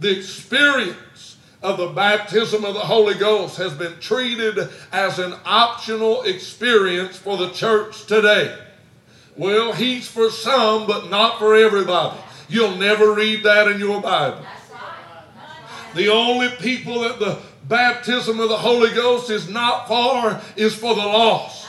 The 0.00 0.16
experience 0.16 1.36
of 1.62 1.78
the 1.78 1.88
baptism 1.88 2.64
of 2.64 2.74
the 2.74 2.80
Holy 2.80 3.14
Ghost 3.14 3.56
has 3.56 3.72
been 3.72 3.98
treated 4.00 4.68
as 4.90 5.18
an 5.18 5.34
optional 5.44 6.22
experience 6.22 7.16
for 7.16 7.36
the 7.36 7.50
church 7.50 8.06
today. 8.06 8.56
Well, 9.36 9.72
he's 9.72 10.08
for 10.08 10.30
some, 10.30 10.86
but 10.86 11.08
not 11.08 11.38
for 11.38 11.54
everybody. 11.54 12.18
You'll 12.48 12.76
never 12.76 13.14
read 13.14 13.44
that 13.44 13.68
in 13.68 13.78
your 13.78 14.00
Bible. 14.00 14.44
The 15.94 16.08
only 16.08 16.48
people 16.48 17.00
that 17.00 17.18
the 17.18 17.38
baptism 17.68 18.40
of 18.40 18.48
the 18.48 18.56
Holy 18.56 18.92
Ghost 18.92 19.30
is 19.30 19.48
not 19.48 19.86
for 19.86 20.40
is 20.56 20.74
for 20.74 20.94
the 20.94 21.00
lost. 21.00 21.68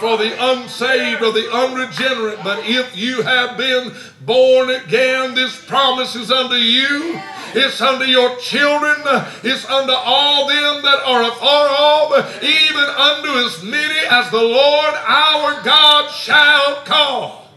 For 0.00 0.16
the 0.16 0.34
unsaved 0.52 1.22
or 1.22 1.30
the 1.32 1.52
unregenerate. 1.52 2.42
But 2.42 2.60
if 2.64 2.96
you 2.96 3.20
have 3.20 3.58
been 3.58 3.92
born 4.22 4.70
again, 4.70 5.34
this 5.34 5.62
promise 5.66 6.16
is 6.16 6.30
unto 6.30 6.54
you. 6.54 7.20
It's 7.52 7.80
unto 7.82 8.06
your 8.06 8.34
children. 8.38 8.96
It's 9.44 9.66
unto 9.66 9.92
all 9.92 10.48
them 10.48 10.82
that 10.82 11.02
are 11.04 11.22
afar 11.24 11.68
off, 11.68 12.42
even 12.42 12.84
unto 12.84 13.28
as 13.46 13.62
many 13.62 14.00
as 14.10 14.30
the 14.30 14.40
Lord 14.40 14.94
our 15.06 15.62
God 15.62 16.10
shall 16.10 16.76
call. 16.86 17.49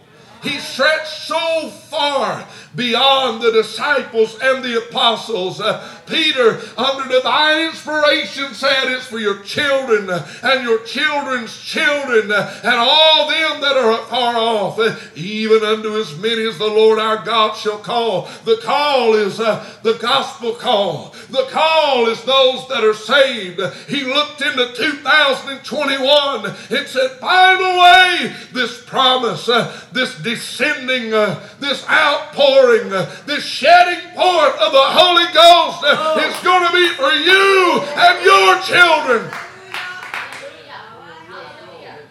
He 0.43 0.59
stretched 0.59 1.07
so 1.07 1.69
far 1.69 2.45
beyond 2.75 3.41
the 3.41 3.51
disciples 3.51 4.37
and 4.41 4.63
the 4.63 4.77
apostles. 4.77 5.61
Uh, 5.61 5.87
Peter, 6.05 6.59
under 6.77 7.07
divine 7.07 7.67
inspiration, 7.67 8.53
said 8.53 8.91
it's 8.91 9.05
for 9.05 9.19
your 9.19 9.39
children 9.43 10.09
and 10.09 10.63
your 10.63 10.83
children's 10.83 11.57
children 11.57 12.31
and 12.31 12.75
all 12.75 13.29
them 13.29 13.61
that 13.61 13.77
are 13.77 14.01
afar 14.01 14.35
off, 14.35 15.17
even 15.17 15.63
unto 15.63 15.97
as 15.97 16.17
many 16.17 16.45
as 16.45 16.57
the 16.57 16.67
Lord 16.67 16.99
our 16.99 17.23
God 17.23 17.55
shall 17.55 17.77
call. 17.77 18.27
The 18.43 18.59
call 18.63 19.13
is 19.13 19.39
uh, 19.39 19.65
the 19.83 19.93
gospel 19.93 20.53
call. 20.53 21.15
The 21.29 21.47
call 21.49 22.07
is 22.07 22.23
those 22.23 22.67
that 22.67 22.83
are 22.83 22.93
saved. 22.93 23.61
He 23.87 24.03
looked 24.03 24.41
into 24.41 24.73
2021 24.73 26.45
and 26.45 26.87
said, 26.87 27.19
the 27.19 27.79
way, 27.79 28.35
this 28.51 28.83
promise, 28.83 29.47
uh, 29.47 29.79
this 29.91 30.15
descending, 30.35 31.13
uh, 31.13 31.47
this 31.59 31.87
outpouring, 31.89 32.91
uh, 32.91 33.09
this 33.25 33.45
shedding 33.45 34.01
forth 34.15 34.55
of 34.59 34.71
the 34.71 34.87
Holy 34.99 35.25
Ghost 35.33 35.83
uh, 35.83 36.19
is 36.27 36.43
going 36.43 36.65
to 36.65 36.73
be 36.73 36.89
for 36.95 37.11
you 37.11 37.81
and 37.95 38.25
your 38.25 38.61
children. 38.61 39.31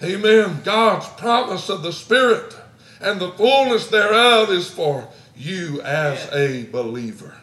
Amen. 0.02 0.60
God's 0.64 1.08
promise 1.10 1.68
of 1.68 1.82
the 1.82 1.92
Spirit 1.92 2.56
and 3.00 3.20
the 3.20 3.30
fullness 3.32 3.88
thereof 3.88 4.50
is 4.50 4.68
for 4.68 5.08
you 5.36 5.80
as 5.82 6.28
a 6.32 6.66
believer. 6.66 7.36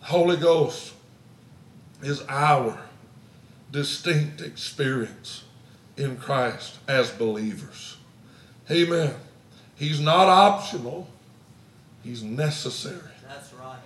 Holy 0.00 0.36
Ghost 0.36 0.94
is 2.02 2.22
our 2.28 2.78
distinct 3.70 4.40
experience 4.40 5.44
in 5.98 6.16
Christ 6.16 6.78
as 6.88 7.10
believers. 7.10 7.98
Amen. 8.70 9.14
He's 9.78 10.00
not 10.00 10.28
optional, 10.28 11.08
He's 12.02 12.22
necessary. 12.22 12.98
That's 13.26 13.52
right. 13.54 13.78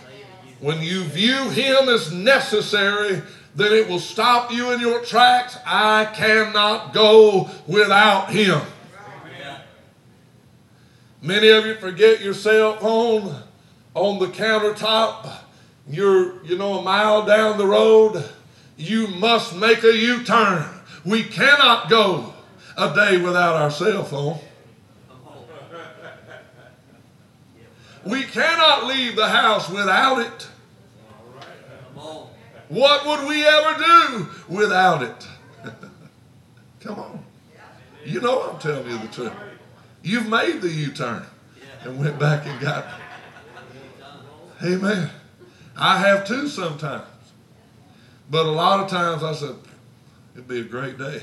Say 0.00 0.20
it 0.20 0.26
again. 0.42 0.56
When 0.60 0.82
you 0.82 1.04
view 1.04 1.50
Him 1.50 1.88
as 1.88 2.12
necessary, 2.12 3.22
then 3.54 3.72
it 3.72 3.88
will 3.88 3.98
stop 3.98 4.52
you 4.52 4.72
in 4.72 4.80
your 4.80 5.00
tracks. 5.04 5.58
I 5.66 6.06
cannot 6.14 6.92
go 6.92 7.50
without 7.66 8.30
Him. 8.30 8.60
Many 11.24 11.50
of 11.50 11.64
you 11.64 11.76
forget 11.76 12.20
your 12.20 12.34
cell 12.34 12.76
phone 12.78 13.42
on 13.94 14.18
the 14.18 14.26
countertop. 14.26 15.32
You're, 15.88 16.44
you 16.44 16.58
know, 16.58 16.80
a 16.80 16.82
mile 16.82 17.24
down 17.24 17.58
the 17.58 17.66
road. 17.66 18.28
You 18.76 19.06
must 19.06 19.54
make 19.54 19.84
a 19.84 19.96
U 19.96 20.24
turn. 20.24 20.68
We 21.04 21.22
cannot 21.22 21.88
go 21.88 22.34
a 22.76 22.92
day 22.92 23.18
without 23.18 23.54
our 23.54 23.70
cell 23.70 24.02
phone. 24.02 24.40
Come 25.08 25.20
on. 25.28 25.44
We 28.04 28.24
cannot 28.24 28.86
leave 28.86 29.16
the 29.16 29.28
house 29.28 29.68
without 29.68 30.18
it. 30.20 30.48
What 32.68 33.06
would 33.06 33.28
we 33.28 33.44
ever 33.44 33.84
do 33.84 34.28
without 34.48 35.02
it? 35.02 35.28
Come 36.80 36.98
on. 36.98 37.24
You 38.04 38.20
know 38.20 38.50
I'm 38.50 38.58
telling 38.58 38.90
you 38.90 38.98
the 38.98 39.08
truth. 39.08 39.32
You've 40.02 40.28
made 40.28 40.62
the 40.62 40.70
U 40.70 40.90
turn 40.90 41.24
and 41.82 41.98
went 41.98 42.18
back 42.18 42.46
and 42.46 42.58
got 42.60 42.86
it. 42.86 44.64
Amen. 44.64 45.10
I 45.76 45.98
have 45.98 46.26
too 46.26 46.48
sometimes. 46.48 47.04
But 48.30 48.46
a 48.46 48.50
lot 48.50 48.80
of 48.80 48.88
times 48.88 49.22
I 49.22 49.34
said, 49.34 49.56
it'd 50.34 50.48
be 50.48 50.60
a 50.60 50.64
great 50.64 50.96
day. 50.96 51.22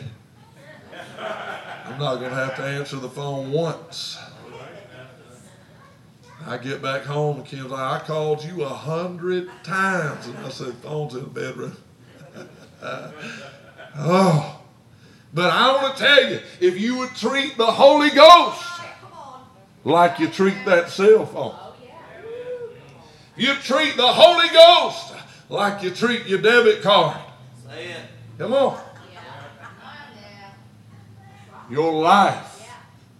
I'm 1.85 1.97
not 1.97 2.17
going 2.17 2.29
to 2.29 2.35
have 2.35 2.55
to 2.57 2.63
answer 2.63 2.97
the 2.97 3.09
phone 3.09 3.51
once. 3.51 4.19
I 6.45 6.57
get 6.57 6.81
back 6.81 7.03
home 7.03 7.37
and 7.37 7.45
Kim's 7.45 7.71
like, 7.71 8.01
I 8.01 8.05
called 8.05 8.43
you 8.43 8.63
a 8.63 8.69
hundred 8.69 9.49
times. 9.63 10.27
And 10.27 10.37
I 10.39 10.49
said, 10.49 10.73
phone's 10.75 11.13
in 11.13 11.21
the 11.21 11.29
bedroom. 11.29 11.75
oh. 13.97 14.61
But 15.33 15.51
I 15.51 15.71
want 15.73 15.97
to 15.97 16.03
tell 16.03 16.31
you, 16.31 16.39
if 16.59 16.79
you 16.79 16.97
would 16.97 17.15
treat 17.15 17.57
the 17.57 17.65
Holy 17.65 18.09
Ghost 18.09 18.65
like 19.83 20.19
you 20.19 20.27
treat 20.27 20.65
that 20.65 20.89
cell 20.89 21.25
phone. 21.25 21.55
You 23.35 23.53
treat 23.55 23.95
the 23.95 24.07
Holy 24.07 24.49
Ghost 24.49 25.13
like 25.49 25.83
you 25.83 25.91
treat 25.91 26.25
your 26.25 26.41
debit 26.41 26.81
card. 26.81 27.17
Come 28.37 28.53
on. 28.53 28.81
Your 31.69 31.93
life 31.93 32.67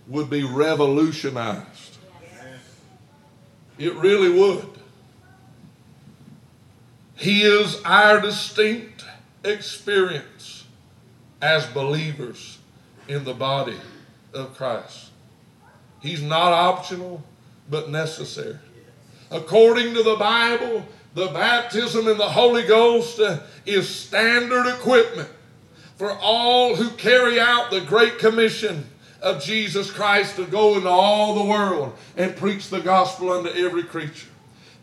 would 0.07 0.29
be 0.29 0.43
revolutionized. 0.43 1.88
It 3.79 3.95
really 3.95 4.29
would. 4.29 4.67
He 7.15 7.43
is 7.43 7.81
our 7.83 8.19
distinct 8.19 9.05
experience 9.43 10.65
as 11.41 11.65
believers 11.67 12.59
in 13.07 13.23
the 13.23 13.33
body 13.33 13.77
of 14.33 14.55
Christ. 14.55 15.11
He's 16.01 16.21
not 16.21 16.51
optional, 16.51 17.23
but 17.69 17.89
necessary. 17.89 18.57
According 19.31 19.93
to 19.93 20.03
the 20.03 20.15
Bible, 20.15 20.85
the 21.13 21.27
baptism 21.27 22.07
in 22.07 22.17
the 22.17 22.29
Holy 22.29 22.63
Ghost 22.63 23.19
uh, 23.19 23.39
is 23.65 23.87
standard 23.87 24.67
equipment 24.67 25.29
for 25.97 26.11
all 26.11 26.75
who 26.75 26.89
carry 26.91 27.39
out 27.39 27.71
the 27.71 27.81
Great 27.81 28.19
Commission 28.19 28.85
of 29.21 29.43
Jesus 29.43 29.91
Christ 29.91 30.35
to 30.37 30.45
go 30.45 30.75
into 30.75 30.89
all 30.89 31.35
the 31.35 31.49
world 31.49 31.95
and 32.15 32.35
preach 32.35 32.69
the 32.69 32.79
gospel 32.79 33.31
unto 33.31 33.49
every 33.49 33.83
creature. 33.83 34.27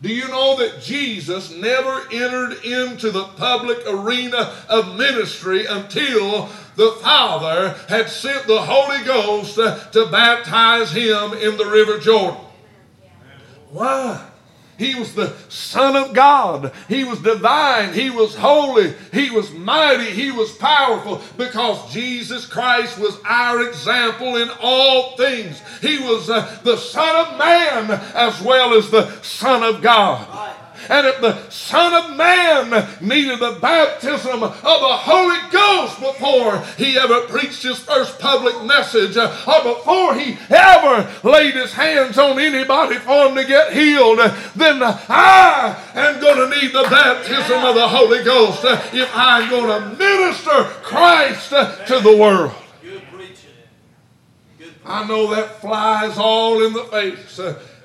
Do 0.01 0.09
you 0.09 0.27
know 0.27 0.57
that 0.57 0.81
Jesus 0.81 1.51
never 1.51 2.03
entered 2.11 2.63
into 2.63 3.09
the 3.09 3.23
public 3.23 3.79
arena 3.87 4.53
of 4.69 4.95
ministry 4.95 5.65
until 5.65 6.49
the 6.75 6.91
Father 7.01 7.69
had 7.89 8.07
sent 8.07 8.45
the 8.45 8.61
Holy 8.61 9.03
Ghost 9.03 9.57
uh, 9.57 9.79
to 9.89 10.05
baptize 10.05 10.91
him 10.91 11.33
in 11.33 11.57
the 11.57 11.65
River 11.65 11.97
Jordan? 11.97 12.39
Why? 13.71 14.23
He 14.77 14.93
was 14.93 15.15
the 15.15 15.33
Son 15.49 15.95
of 15.95 16.13
God. 16.13 16.71
He 16.87 17.03
was 17.03 17.19
divine. 17.19 17.93
He 17.93 18.11
was 18.11 18.35
holy. 18.35 18.93
He 19.11 19.31
was 19.31 19.51
mighty. 19.51 20.11
He 20.11 20.31
was 20.31 20.51
powerful 20.51 21.21
because 21.35 21.91
Jesus 21.91 22.45
Christ 22.45 22.99
was 22.99 23.17
our 23.25 23.67
example 23.67 24.37
in 24.37 24.49
all 24.61 25.17
things. 25.17 25.59
He 25.81 25.97
was 25.97 26.29
uh, 26.29 26.59
the 26.63 26.77
Son 26.77 27.25
of 27.25 27.37
Man 27.39 27.89
as 28.13 28.39
well 28.41 28.75
as 28.75 28.91
the 28.91 29.09
Son 29.21 29.63
of 29.63 29.81
God. 29.81 30.46
And 30.89 31.07
if 31.07 31.21
the 31.21 31.49
Son 31.49 31.93
of 31.93 32.17
Man 32.17 32.87
needed 33.01 33.39
the 33.39 33.57
baptism 33.61 34.43
of 34.43 34.61
the 34.61 34.97
Holy 34.97 35.39
Ghost 35.51 35.99
before 35.99 36.59
he 36.77 36.97
ever 36.97 37.21
preached 37.27 37.63
his 37.63 37.79
first 37.79 38.19
public 38.19 38.63
message, 38.63 39.17
uh, 39.17 39.35
or 39.47 39.75
before 39.75 40.15
he 40.15 40.37
ever 40.49 41.09
laid 41.23 41.55
his 41.55 41.73
hands 41.73 42.17
on 42.17 42.39
anybody 42.39 42.95
for 42.95 43.27
him 43.27 43.35
to 43.35 43.45
get 43.45 43.73
healed, 43.73 44.19
then 44.55 44.81
I 44.81 45.77
am 45.93 46.21
going 46.21 46.49
to 46.49 46.59
need 46.59 46.71
the 46.71 46.83
baptism 46.83 47.63
of 47.63 47.75
the 47.75 47.87
Holy 47.87 48.23
Ghost 48.23 48.63
uh, 48.63 48.81
if 48.93 49.09
I'm 49.13 49.49
going 49.49 49.67
to 49.67 49.97
minister 49.97 50.63
Christ 50.83 51.53
uh, 51.53 51.75
to 51.85 51.99
the 51.99 52.15
world. 52.15 52.53
Good 52.81 53.03
preaching. 53.11 53.35
Good 54.57 54.67
preaching. 54.67 54.81
I 54.85 55.07
know 55.07 55.33
that 55.35 55.59
flies 55.61 56.17
all 56.17 56.65
in 56.65 56.73
the 56.73 56.83
face. 56.85 57.39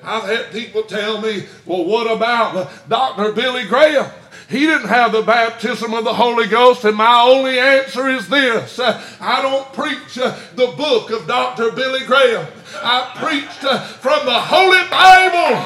I've 0.04 0.24
had 0.24 0.50
people 0.50 0.82
tell 0.82 1.20
me, 1.20 1.46
well, 1.64 1.84
what 1.84 2.10
about 2.10 2.88
Dr. 2.88 3.32
Billy 3.32 3.64
Graham? 3.66 4.10
He 4.52 4.66
didn't 4.66 4.88
have 4.88 5.12
the 5.12 5.22
baptism 5.22 5.94
of 5.94 6.04
the 6.04 6.12
Holy 6.12 6.46
Ghost, 6.46 6.84
and 6.84 6.94
my 6.94 7.22
only 7.22 7.58
answer 7.58 8.10
is 8.10 8.28
this 8.28 8.78
I 8.78 9.40
don't 9.40 9.72
preach 9.72 10.18
uh, 10.18 10.38
the 10.54 10.66
book 10.76 11.10
of 11.10 11.26
Dr. 11.26 11.72
Billy 11.72 12.04
Graham. 12.04 12.46
I 12.76 13.12
preached 13.16 13.64
uh, 13.64 13.80
from 13.80 14.26
the 14.26 14.38
Holy 14.38 14.82
Bible, 14.90 15.56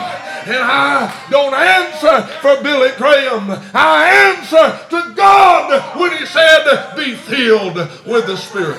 and 0.47 0.63
I 0.63 1.27
don't 1.31 1.55
answer 1.55 2.23
for 2.41 2.63
Billy 2.63 2.91
Graham. 2.97 3.51
I 3.75 4.37
answer 4.37 4.79
to 4.91 5.15
God 5.15 5.99
when 5.99 6.17
He 6.17 6.25
said, 6.27 6.95
Be 6.95 7.17
filled 7.17 7.77
with 8.07 8.27
the 8.27 8.37
Spirit. 8.37 8.79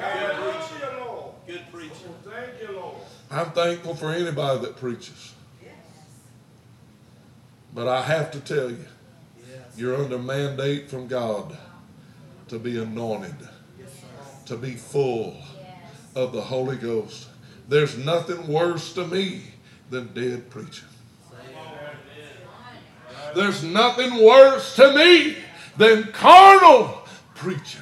Good 0.00 0.36
preaching. 0.38 0.88
Good 1.46 1.62
preaching. 1.70 2.14
Thank 2.24 2.62
you, 2.62 2.76
Lord. 2.76 3.02
I'm 3.32 3.50
thankful 3.52 3.94
for 3.94 4.10
anybody 4.10 4.60
that 4.60 4.76
preaches. 4.76 5.32
But 7.74 7.88
I 7.88 8.02
have 8.02 8.30
to 8.32 8.40
tell 8.40 8.70
you, 8.70 8.84
Yes. 9.50 9.60
you're 9.76 9.96
under 9.96 10.18
mandate 10.18 10.90
from 10.90 11.06
God 11.08 11.56
to 12.48 12.58
be 12.58 12.78
anointed, 12.78 13.34
to 14.44 14.56
be 14.56 14.74
full 14.74 15.34
of 16.14 16.32
the 16.32 16.42
Holy 16.42 16.76
Ghost. 16.76 17.28
There's 17.68 17.96
nothing 17.96 18.46
worse 18.46 18.92
to 18.94 19.06
me 19.06 19.44
than 19.88 20.12
dead 20.12 20.50
preaching. 20.50 20.88
There's 23.34 23.62
nothing 23.62 24.22
worse 24.22 24.76
to 24.76 24.92
me 24.92 25.38
than 25.78 26.12
carnal 26.12 27.06
preaching. 27.34 27.80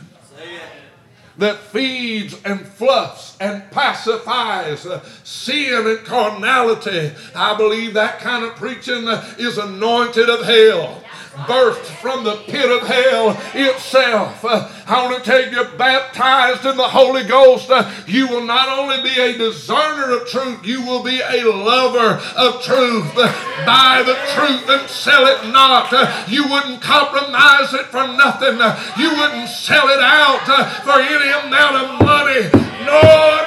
That 1.40 1.58
feeds 1.58 2.40
and 2.44 2.60
fluffs 2.60 3.36
and 3.40 3.68
pacifies 3.70 4.84
uh, 4.84 5.02
sin 5.24 5.86
and 5.86 5.98
carnality. 6.04 7.12
I 7.34 7.56
believe 7.56 7.94
that 7.94 8.20
kind 8.20 8.44
of 8.44 8.56
preaching 8.56 9.08
is 9.38 9.56
anointed 9.56 10.28
of 10.28 10.44
hell. 10.44 11.02
Birthed 11.46 11.86
from 12.00 12.24
the 12.24 12.36
pit 12.46 12.70
of 12.70 12.86
hell 12.86 13.30
itself. 13.54 14.44
Uh, 14.44 14.68
I 14.86 15.04
want 15.04 15.24
to 15.24 15.30
tell 15.30 15.50
you, 15.50 15.64
baptized 15.78 16.66
in 16.66 16.76
the 16.76 16.88
Holy 16.88 17.24
Ghost. 17.24 17.70
Uh, 17.70 17.90
you 18.06 18.28
will 18.28 18.44
not 18.44 18.68
only 18.68 19.02
be 19.02 19.18
a 19.18 19.38
discerner 19.38 20.12
of 20.16 20.28
truth, 20.28 20.66
you 20.66 20.84
will 20.84 21.02
be 21.02 21.20
a 21.20 21.44
lover 21.44 22.20
of 22.36 22.62
truth. 22.62 23.12
Uh, 23.16 23.32
buy 23.64 24.02
the 24.04 24.18
truth 24.34 24.68
and 24.68 24.88
sell 24.90 25.26
it 25.26 25.50
not. 25.52 25.90
You 26.28 26.44
wouldn't 26.44 26.82
compromise 26.82 27.72
it 27.74 27.86
for 27.86 28.06
nothing. 28.06 28.60
You 29.00 29.10
wouldn't 29.16 29.48
sell 29.48 29.88
it 29.88 30.00
out 30.00 30.44
for 30.84 31.00
any 31.00 31.30
amount 31.46 31.76
of 31.76 32.04
money. 32.04 32.50
No 32.84 33.00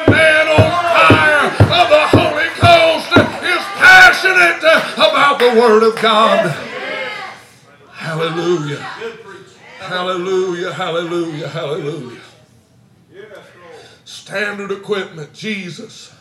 man 0.10 0.48
on 0.50 0.84
fire 0.98 1.46
of 1.68 1.86
the 1.90 2.06
Holy 2.10 2.50
Ghost 2.58 3.12
is 3.44 3.64
passionate 3.78 4.64
about 4.96 5.38
the 5.40 5.60
Word 5.60 5.84
of 5.84 6.02
God. 6.02 6.73
Hallelujah. 8.04 8.80
Hallelujah. 9.80 10.74
Hallelujah. 10.74 11.48
Hallelujah. 11.48 12.22
Standard 14.04 14.72
equipment, 14.72 15.32
Jesus. 15.34 16.14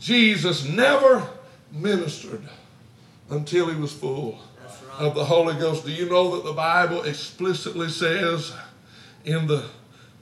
Jesus 0.00 0.66
never 0.66 1.28
ministered 1.70 2.48
until 3.28 3.68
he 3.68 3.78
was 3.78 3.92
full 3.92 4.38
of 4.98 5.14
the 5.14 5.26
Holy 5.26 5.54
Ghost. 5.54 5.84
Do 5.84 5.92
you 5.92 6.08
know 6.08 6.34
that 6.34 6.44
the 6.44 6.54
Bible 6.54 7.02
explicitly 7.02 7.90
says 7.90 8.54
in 9.26 9.46
the 9.46 9.66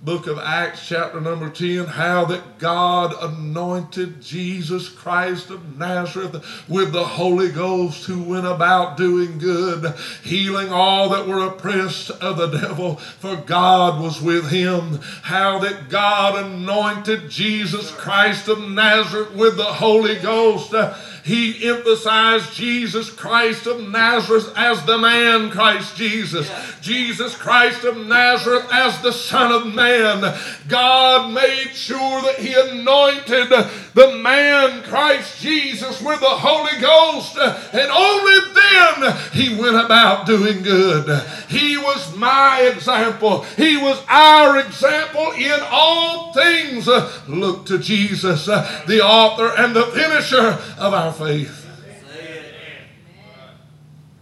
book 0.03 0.27
of 0.27 0.37
Acts, 0.37 0.88
chapter 0.88 1.21
number 1.21 1.49
10, 1.49 1.87
how 1.87 2.25
that 2.25 2.59
God 2.59 3.15
anointed 3.21 4.21
Jesus 4.21 4.88
Christ 4.88 5.49
of 5.49 5.79
Nazareth 5.79 6.45
with 6.69 6.93
the 6.93 7.05
Holy 7.05 7.53
Ghost 7.53 8.07
who 8.07 8.21
went 8.21 8.47
about 8.47 8.97
doing 8.97 9.38
good, 9.38 9.95
healing 10.25 10.73
all 10.73 11.09
that 11.11 11.29
were 11.29 11.47
oppressed 11.47 12.11
of 12.11 12.37
the 12.37 12.49
devil, 12.49 12.97
for 12.97 13.37
God 13.37 14.03
was 14.03 14.21
with 14.21 14.51
him. 14.51 14.99
How 15.23 15.61
that 15.61 15.88
God 15.88 16.47
anointed 16.47 17.31
Jesus 17.31 17.93
Christ 17.93 18.49
of 18.49 18.69
Nazareth 18.69 19.35
with 19.35 19.57
the 19.57 19.65
Holy 19.65 20.17
Ghost. 20.17 20.75
He 21.24 21.68
emphasized 21.68 22.52
Jesus 22.52 23.08
Christ 23.08 23.66
of 23.66 23.88
Nazareth 23.88 24.52
as 24.56 24.85
the 24.85 24.98
man 24.98 25.50
Christ 25.50 25.96
Jesus. 25.96 26.50
Jesus 26.80 27.37
Christ 27.37 27.85
of 27.85 27.96
Nazareth 27.96 28.66
as 28.72 29.00
the 29.02 29.12
Son 29.12 29.52
of 29.52 29.72
Man. 29.72 30.37
God 30.66 31.32
made 31.32 31.70
sure 31.74 32.22
that 32.22 32.40
He 32.40 32.52
anointed 32.54 33.50
the 33.94 34.18
man 34.18 34.82
Christ 34.82 35.40
Jesus 35.40 36.02
with 36.02 36.18
the 36.18 36.26
Holy 36.26 36.80
Ghost. 36.80 37.37
And 37.37 37.90
only 37.90 38.52
then 38.54 39.16
He 39.32 39.61
went 39.61 39.76
about 39.76 40.26
doing 40.26 40.62
good. 40.62 41.22
He 41.48 41.76
was 41.76 42.16
my 42.16 42.62
example. 42.62 43.42
He 43.56 43.76
was 43.76 44.02
our 44.08 44.58
example 44.58 45.30
in 45.32 45.61
all 45.70 46.32
things. 46.32 46.88
Look 47.28 47.66
to 47.66 47.78
Jesus, 47.78 48.46
the 48.46 49.00
author 49.04 49.52
and 49.56 49.76
the 49.76 49.87
finisher 49.87 50.58
of 50.78 50.94
our 50.94 51.12
faith. 51.12 51.68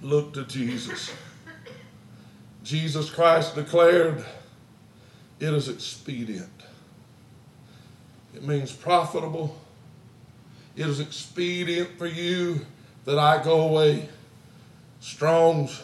Look 0.02 0.34
to 0.34 0.44
Jesus. 0.44 1.12
Jesus 2.62 3.10
Christ 3.10 3.54
declared, 3.54 4.24
It 5.38 5.52
is 5.54 5.68
expedient. 5.68 6.48
It 8.34 8.42
means 8.42 8.72
profitable. 8.72 9.58
It 10.76 10.86
is 10.86 11.00
expedient 11.00 11.98
for 11.98 12.06
you 12.06 12.64
that 13.04 13.18
I 13.18 13.42
go 13.42 13.68
away. 13.68 14.08
Strong's 15.00 15.82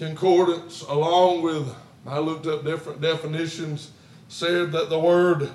Concordance, 0.00 0.80
along 0.80 1.42
with, 1.42 1.74
I 2.06 2.20
looked 2.20 2.46
up 2.46 2.64
different 2.64 3.02
definitions, 3.02 3.90
said 4.28 4.72
that 4.72 4.88
the 4.88 4.98
word 4.98 5.50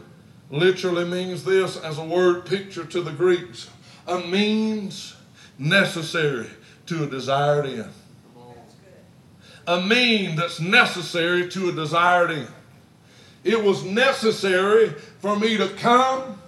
literally 0.51 1.05
means 1.05 1.43
this 1.43 1.77
as 1.77 1.97
a 1.97 2.05
word 2.05 2.45
picture 2.45 2.85
to 2.85 3.01
the 3.01 3.11
Greeks 3.11 3.71
a 4.07 4.19
means 4.19 5.15
necessary 5.57 6.47
to 6.87 7.03
a 7.03 7.07
desired 7.07 7.65
end. 7.65 7.91
A 9.67 9.81
mean 9.81 10.35
that's 10.35 10.59
necessary 10.59 11.49
to 11.49 11.69
a 11.69 11.71
desired 11.71 12.31
end. 12.31 12.47
It 13.43 13.63
was 13.63 13.83
necessary 13.83 14.89
for 15.19 15.37
me 15.37 15.57
to 15.57 15.69
come, 15.69 16.39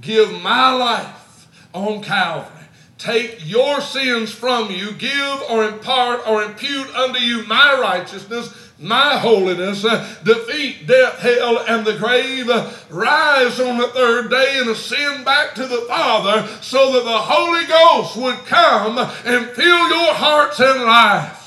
give 0.00 0.30
my 0.42 0.72
life 0.72 1.48
on 1.72 2.02
Calvary, 2.02 2.64
take 2.96 3.38
your 3.48 3.80
sins 3.80 4.30
from 4.30 4.70
you, 4.70 4.92
give 4.92 5.42
or 5.50 5.64
impart 5.64 6.26
or 6.28 6.42
impute 6.42 6.94
unto 6.94 7.20
you 7.20 7.44
my 7.46 7.78
righteousness, 7.80 8.67
my 8.78 9.18
holiness, 9.18 9.84
uh, 9.84 10.06
defeat 10.22 10.86
death, 10.86 11.18
hell, 11.18 11.58
and 11.66 11.84
the 11.84 11.96
grave, 11.96 12.48
uh, 12.48 12.70
rise 12.88 13.58
on 13.58 13.78
the 13.78 13.88
third 13.88 14.30
day 14.30 14.58
and 14.58 14.70
ascend 14.70 15.24
back 15.24 15.54
to 15.54 15.66
the 15.66 15.84
Father 15.88 16.46
so 16.60 16.92
that 16.92 17.04
the 17.04 17.18
Holy 17.18 17.66
Ghost 17.66 18.16
would 18.16 18.46
come 18.46 18.98
and 18.98 19.46
fill 19.50 19.88
your 19.88 20.14
hearts 20.14 20.60
and 20.60 20.84
lives. 20.84 21.38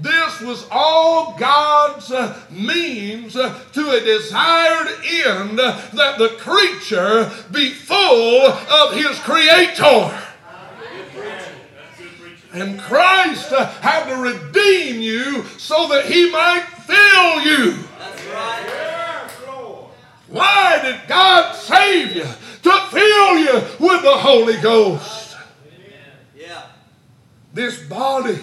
This 0.00 0.40
was 0.40 0.66
all 0.70 1.36
God's 1.36 2.12
uh, 2.12 2.40
means 2.50 3.36
uh, 3.36 3.58
to 3.72 3.90
a 3.90 4.00
desired 4.00 4.88
end 5.02 5.58
uh, 5.58 5.80
that 5.94 6.18
the 6.18 6.28
creature 6.38 7.30
be 7.50 7.70
full 7.70 8.46
of 8.46 8.94
his 8.94 9.18
Creator. 9.18 10.27
And 12.60 12.80
Christ 12.80 13.50
had 13.50 14.08
to 14.08 14.16
redeem 14.16 15.00
you 15.00 15.44
so 15.58 15.88
that 15.88 16.06
he 16.06 16.30
might 16.30 16.64
fill 16.86 17.40
you. 17.42 17.84
That's 17.98 18.26
right. 18.26 18.88
Why 20.28 20.80
did 20.82 21.00
God 21.08 21.54
save 21.54 22.14
you? 22.14 22.22
To 22.24 22.80
fill 22.90 23.38
you 23.38 23.52
with 23.78 24.02
the 24.02 24.16
Holy 24.18 24.60
Ghost. 24.60 25.36
Yeah. 26.36 26.66
This 27.54 27.82
body. 27.82 28.40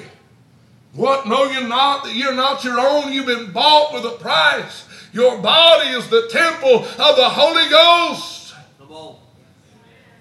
What 0.94 1.28
know 1.28 1.44
you 1.46 1.68
not 1.68 2.06
that 2.06 2.16
you're 2.16 2.34
not 2.34 2.64
your 2.64 2.80
own? 2.80 3.12
You've 3.12 3.26
been 3.26 3.52
bought 3.52 3.94
with 3.94 4.06
a 4.06 4.18
price. 4.18 4.86
Your 5.14 5.38
body 5.42 5.90
is 5.90 6.10
the 6.10 6.28
temple 6.32 6.86
of 6.86 7.16
the 7.16 7.30
Holy 7.30 7.70
Ghost. 7.70 8.56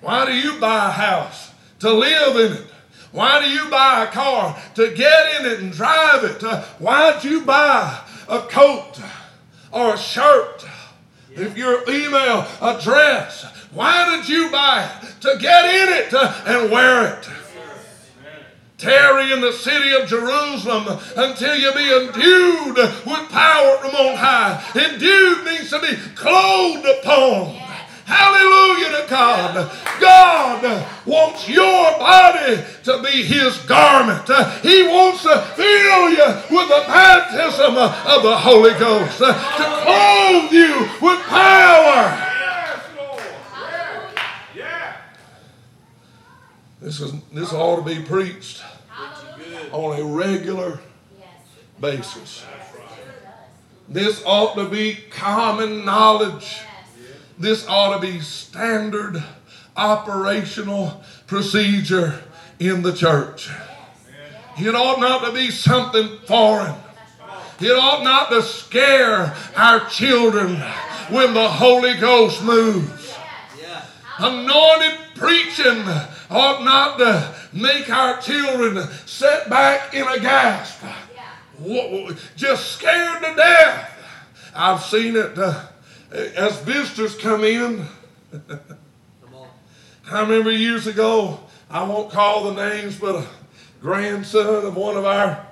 Why 0.01 0.27
do 0.27 0.35
you 0.35 0.61
buy 0.61 0.89
a 0.89 0.91
house? 0.91 1.51
To 1.81 1.93
live 1.93 2.37
in 2.37 2.59
it. 2.59 2.74
Why 3.15 3.41
do 3.41 3.49
you 3.49 3.71
buy 3.71 4.03
a 4.03 4.07
car? 4.09 4.61
To 4.75 4.93
get 4.93 5.41
in 5.41 5.47
it 5.47 5.61
and 5.61 5.73
drive 5.73 6.25
it. 6.25 6.43
Uh, 6.43 6.63
Why'd 6.81 7.23
you 7.23 7.43
buy 7.43 8.01
a 8.29 8.41
coat 8.41 9.01
or 9.71 9.95
a 9.95 9.97
shirt? 9.97 10.67
If 11.31 11.57
your 11.57 11.89
email 11.89 12.41
address, 12.61 12.65
female, 12.65 12.77
a 12.77 12.83
dress. 12.83 13.69
Why 13.71 14.17
did 14.17 14.29
you 14.29 14.51
buy 14.51 14.91
it? 15.01 15.21
To 15.21 15.39
get 15.41 15.65
in 15.65 16.07
it 16.07 16.13
uh, 16.13 16.35
and 16.45 16.73
wear 16.73 17.17
it. 17.17 17.29
Tarry 18.79 19.33
in 19.33 19.41
the 19.41 19.53
city 19.53 19.95
of 19.95 20.09
Jerusalem 20.09 20.99
until 21.17 21.57
you 21.57 21.73
be 21.73 21.85
endued 21.85 22.77
with 22.77 23.31
power 23.31 23.77
from 23.79 23.95
on 23.95 24.17
high. 24.17 24.61
Endued 24.75 25.45
means 25.45 25.71
to 25.71 25.79
be 25.79 25.95
clothed 26.17 26.85
upon. 26.99 27.64
Hallelujah 28.07 29.03
to 29.03 29.07
God. 29.09 29.73
God 30.01 30.87
wants 31.07 31.49
your 31.49 31.99
body 31.99 32.63
to 32.85 33.03
be 33.03 33.23
His 33.23 33.57
garment. 33.61 34.27
He 34.63 34.83
wants 34.85 35.23
to 35.23 35.41
fill 35.57 36.11
you 36.11 36.27
with 36.51 36.69
the 36.69 36.85
baptism 36.87 37.77
of 37.77 38.23
the 38.23 38.37
Holy 38.37 38.75
Ghost, 38.79 39.19
to 39.19 39.35
clothe 39.83 40.53
you 40.53 40.89
with 41.01 41.21
power. 41.23 42.31
This, 46.81 47.01
is, 47.01 47.13
this 47.33 47.53
ought 47.55 47.77
to 47.77 47.83
be 47.83 48.03
preached 48.03 48.63
on 49.73 49.99
a 49.99 50.05
regular 50.05 50.81
basis. 51.81 52.45
This 53.89 54.23
ought 54.27 54.55
to 54.57 54.69
be 54.69 54.99
common 55.11 55.87
knowledge. 55.87 56.59
This 57.39 57.67
ought 57.67 57.95
to 57.95 58.01
be 58.01 58.21
standard 58.21 59.23
operational 59.77 61.03
procedure 61.27 62.21
in 62.61 62.83
the 62.83 62.93
church. 62.93 63.51
It 64.57 64.75
ought 64.75 65.01
not 65.01 65.25
to 65.25 65.33
be 65.33 65.51
something 65.51 66.19
foreign. 66.27 66.77
It 67.61 67.73
ought 67.73 68.05
not 68.05 68.31
to 68.31 68.43
scare 68.43 69.35
our 69.57 69.89
children 69.89 70.57
when 71.11 71.35
the 71.35 71.49
Holy 71.49 71.95
Ghost 71.95 72.43
moves. 72.45 73.15
Anointed 74.19 74.99
preaching 75.17 75.83
ought 76.31 76.65
not 76.65 76.99
to 76.99 77.35
make 77.53 77.91
our 77.91 78.21
children 78.21 78.87
sit 79.07 79.51
back 79.51 79.93
in 79.93 80.07
a 80.07 80.21
gasp, 80.21 80.85
just 82.37 82.73
scared 82.73 83.23
to 83.23 83.35
death. 83.35 83.91
I've 84.55 84.83
seen 84.83 85.17
it 85.17 85.37
uh, 85.37 85.67
as 86.13 86.61
visitors 86.61 87.17
come 87.17 87.45
in. 87.45 87.87
I 90.11 90.21
remember 90.21 90.51
years 90.51 90.87
ago, 90.87 91.41
I 91.71 91.83
won't 91.85 92.11
call 92.11 92.53
the 92.53 92.69
names, 92.69 92.99
but 92.99 93.17
a 93.17 93.27
grandson 93.81 94.67
of 94.67 94.77
one 94.77 94.97
of 94.97 95.05
our 95.05 95.47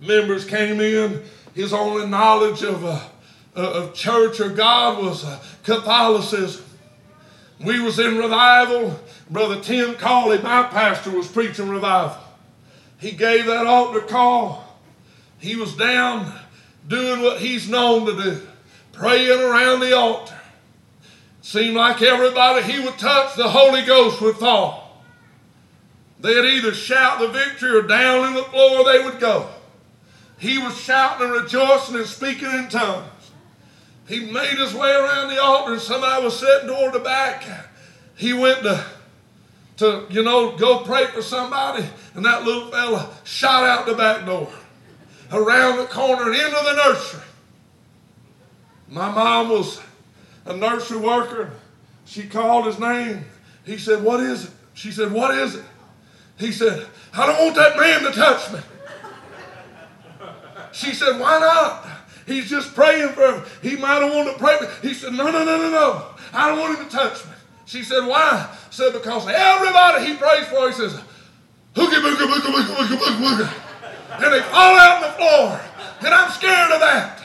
members 0.00 0.44
came 0.44 0.80
in. 0.80 1.22
His 1.54 1.72
only 1.72 2.06
knowledge 2.06 2.62
of, 2.62 2.84
uh, 2.84 3.00
of 3.54 3.94
church 3.94 4.40
or 4.40 4.48
God 4.48 5.02
was 5.02 5.24
uh, 5.24 5.38
Catholicism. 5.62 6.64
We 7.64 7.80
was 7.80 7.98
in 7.98 8.16
revival. 8.16 8.98
Brother 9.28 9.60
Tim 9.60 9.94
Cawley, 9.94 10.38
my 10.38 10.64
pastor, 10.64 11.10
was 11.10 11.28
preaching 11.28 11.68
revival. 11.68 12.16
He 12.98 13.12
gave 13.12 13.46
that 13.46 13.66
altar 13.66 14.00
call. 14.00 14.64
He 15.38 15.56
was 15.56 15.76
down 15.76 16.32
doing 16.86 17.22
what 17.22 17.40
he's 17.40 17.68
known 17.68 18.06
to 18.06 18.22
do, 18.22 18.46
praying 19.00 19.40
around 19.40 19.80
the 19.80 19.96
altar. 19.96 20.38
Seemed 21.40 21.74
like 21.74 22.02
everybody 22.02 22.70
he 22.70 22.80
would 22.80 22.98
touch, 22.98 23.34
the 23.34 23.48
Holy 23.48 23.80
Ghost 23.80 24.20
would 24.20 24.36
fall. 24.36 25.02
They'd 26.20 26.44
either 26.44 26.74
shout 26.74 27.18
the 27.18 27.28
victory 27.28 27.70
or 27.70 27.82
down 27.82 28.28
in 28.28 28.34
the 28.34 28.42
floor 28.42 28.84
they 28.84 29.02
would 29.02 29.18
go. 29.18 29.48
He 30.38 30.58
was 30.58 30.78
shouting 30.78 31.28
and 31.28 31.42
rejoicing 31.42 31.96
and 31.96 32.04
speaking 32.04 32.50
in 32.50 32.68
tongues. 32.68 33.30
He 34.06 34.30
made 34.30 34.58
his 34.58 34.74
way 34.74 34.90
around 34.90 35.30
the 35.30 35.40
altar 35.40 35.72
and 35.72 35.80
somebody 35.80 36.22
was 36.22 36.38
sitting 36.38 36.68
toward 36.68 36.92
the 36.92 36.98
back. 36.98 37.46
He 38.16 38.34
went 38.34 38.62
to, 38.64 38.84
to, 39.78 40.06
you 40.10 40.22
know, 40.22 40.58
go 40.58 40.80
pray 40.80 41.06
for 41.06 41.22
somebody 41.22 41.86
and 42.14 42.26
that 42.26 42.44
little 42.44 42.70
fella 42.70 43.08
shot 43.24 43.64
out 43.64 43.86
the 43.86 43.94
back 43.94 44.26
door, 44.26 44.50
around 45.32 45.78
the 45.78 45.86
corner 45.86 46.30
and 46.30 46.34
into 46.34 46.50
the 46.50 46.74
nursery. 46.74 47.22
My 48.90 49.08
mom 49.10 49.50
was 49.50 49.80
a 50.44 50.56
nursery 50.56 50.98
worker. 50.98 51.52
She 52.04 52.24
called 52.24 52.66
his 52.66 52.78
name. 52.80 53.24
He 53.64 53.78
said, 53.78 54.02
What 54.02 54.20
is 54.20 54.46
it? 54.46 54.50
She 54.74 54.90
said, 54.90 55.12
What 55.12 55.32
is 55.36 55.54
it? 55.54 55.64
He 56.38 56.50
said, 56.50 56.86
I 57.14 57.26
don't 57.26 57.44
want 57.44 57.56
that 57.56 57.76
man 57.76 58.02
to 58.02 58.10
touch 58.10 58.52
me. 58.52 58.58
She 60.72 60.92
said, 60.92 61.20
Why 61.20 61.38
not? 61.38 61.86
He's 62.26 62.50
just 62.50 62.74
praying 62.74 63.10
for 63.10 63.32
him. 63.32 63.44
He 63.62 63.76
might 63.76 64.02
have 64.02 64.12
wanted 64.12 64.32
to 64.32 64.38
pray. 64.38 64.58
for 64.58 64.86
He 64.86 64.92
said, 64.92 65.12
No, 65.12 65.30
no, 65.30 65.44
no, 65.44 65.56
no, 65.56 65.70
no. 65.70 66.06
I 66.32 66.48
don't 66.48 66.58
want 66.58 66.78
him 66.78 66.84
to 66.86 66.90
touch 66.90 67.24
me. 67.26 67.32
She 67.66 67.84
said, 67.84 68.04
Why? 68.06 68.52
said, 68.70 68.92
Because 68.92 69.28
everybody 69.28 70.06
he 70.06 70.16
prays 70.16 70.46
for, 70.46 70.68
he 70.68 70.74
says, 70.74 71.00
Hooky, 71.76 71.96
booga, 71.96 72.26
booga, 72.26 72.52
booga, 72.52 72.86
booga, 72.86 73.16
booga. 73.20 74.24
And 74.24 74.34
they 74.34 74.40
fall 74.40 74.74
out 74.76 74.96
on 74.96 75.02
the 75.02 75.16
floor. 75.16 75.60
And 76.00 76.14
I'm 76.14 76.30
scared 76.32 76.72
of 76.72 76.80
that. 76.80 77.19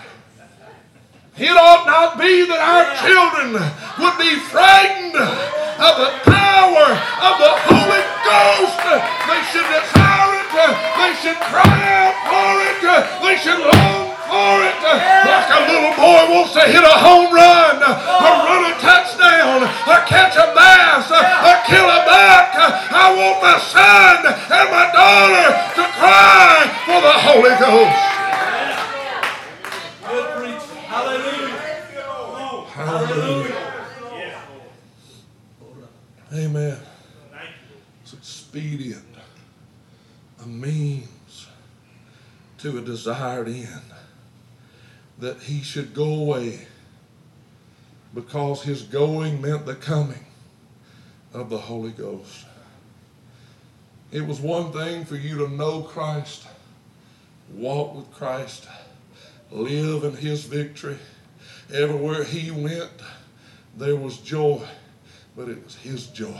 It 1.35 1.51
ought 1.51 1.83
not 1.83 2.15
be 2.15 2.47
that 2.47 2.63
our 2.63 2.87
children 3.03 3.59
would 3.59 4.15
be 4.15 4.39
frightened 4.47 5.19
of 5.19 5.93
the 5.99 6.11
power 6.23 6.87
of 6.95 7.33
the 7.43 7.53
Holy 7.67 8.03
Ghost. 8.23 8.79
They 8.79 9.41
should 9.51 9.67
desire 9.67 10.31
it. 10.31 10.47
They 10.55 11.11
should 11.19 11.35
cry 11.51 11.75
out 11.91 12.15
for 12.31 12.51
it. 12.71 12.79
They 13.19 13.35
should 13.35 13.59
long 13.59 14.15
for 14.31 14.63
it. 14.63 14.79
Like 14.79 15.51
a 15.51 15.61
little 15.67 15.91
boy 15.99 16.23
wants 16.39 16.55
to 16.55 16.63
hit 16.71 16.87
a 16.87 16.95
home 17.03 17.27
run, 17.27 17.83
or 17.83 17.99
oh. 17.99 18.47
run 18.47 18.71
a 18.71 18.73
touchdown, 18.79 19.67
or 19.91 19.99
catch 20.07 20.39
a 20.39 20.47
bass, 20.55 21.11
or 21.11 21.55
kill 21.67 21.83
a 21.83 21.99
buck. 22.07 22.55
I 22.95 23.11
want 23.11 23.43
my 23.43 23.59
son 23.59 24.23
and 24.23 24.67
my 24.71 24.87
daughter 24.87 25.47
to 25.51 25.83
cry 25.99 26.63
for 26.87 26.99
the 27.03 27.15
Holy 27.27 27.55
Ghost. 27.59 28.14
Hallelujah. 30.95 31.57
Hallelujah. 32.67 34.41
Amen. 36.33 36.77
It's 38.01 38.13
expedient, 38.13 39.03
a 40.41 40.47
means 40.47 41.47
to 42.59 42.77
a 42.77 42.81
desired 42.81 43.49
end 43.49 43.81
that 45.19 45.41
he 45.41 45.61
should 45.61 45.93
go 45.93 46.13
away 46.13 46.65
because 48.13 48.63
his 48.63 48.83
going 48.83 49.41
meant 49.41 49.65
the 49.65 49.75
coming 49.75 50.25
of 51.33 51.49
the 51.49 51.57
Holy 51.57 51.91
Ghost. 51.91 52.45
It 54.13 54.25
was 54.25 54.39
one 54.39 54.71
thing 54.71 55.03
for 55.03 55.17
you 55.17 55.39
to 55.39 55.49
know 55.49 55.81
Christ, 55.81 56.47
walk 57.53 57.95
with 57.95 58.09
Christ, 58.13 58.69
live 59.55 60.03
in 60.03 60.15
His 60.15 60.43
victory. 60.43 60.97
Everywhere 61.73 62.23
He 62.23 62.51
went, 62.51 62.91
there 63.75 63.95
was 63.95 64.17
joy, 64.17 64.61
but 65.35 65.49
it 65.49 65.63
was 65.63 65.75
His 65.75 66.07
joy. 66.07 66.39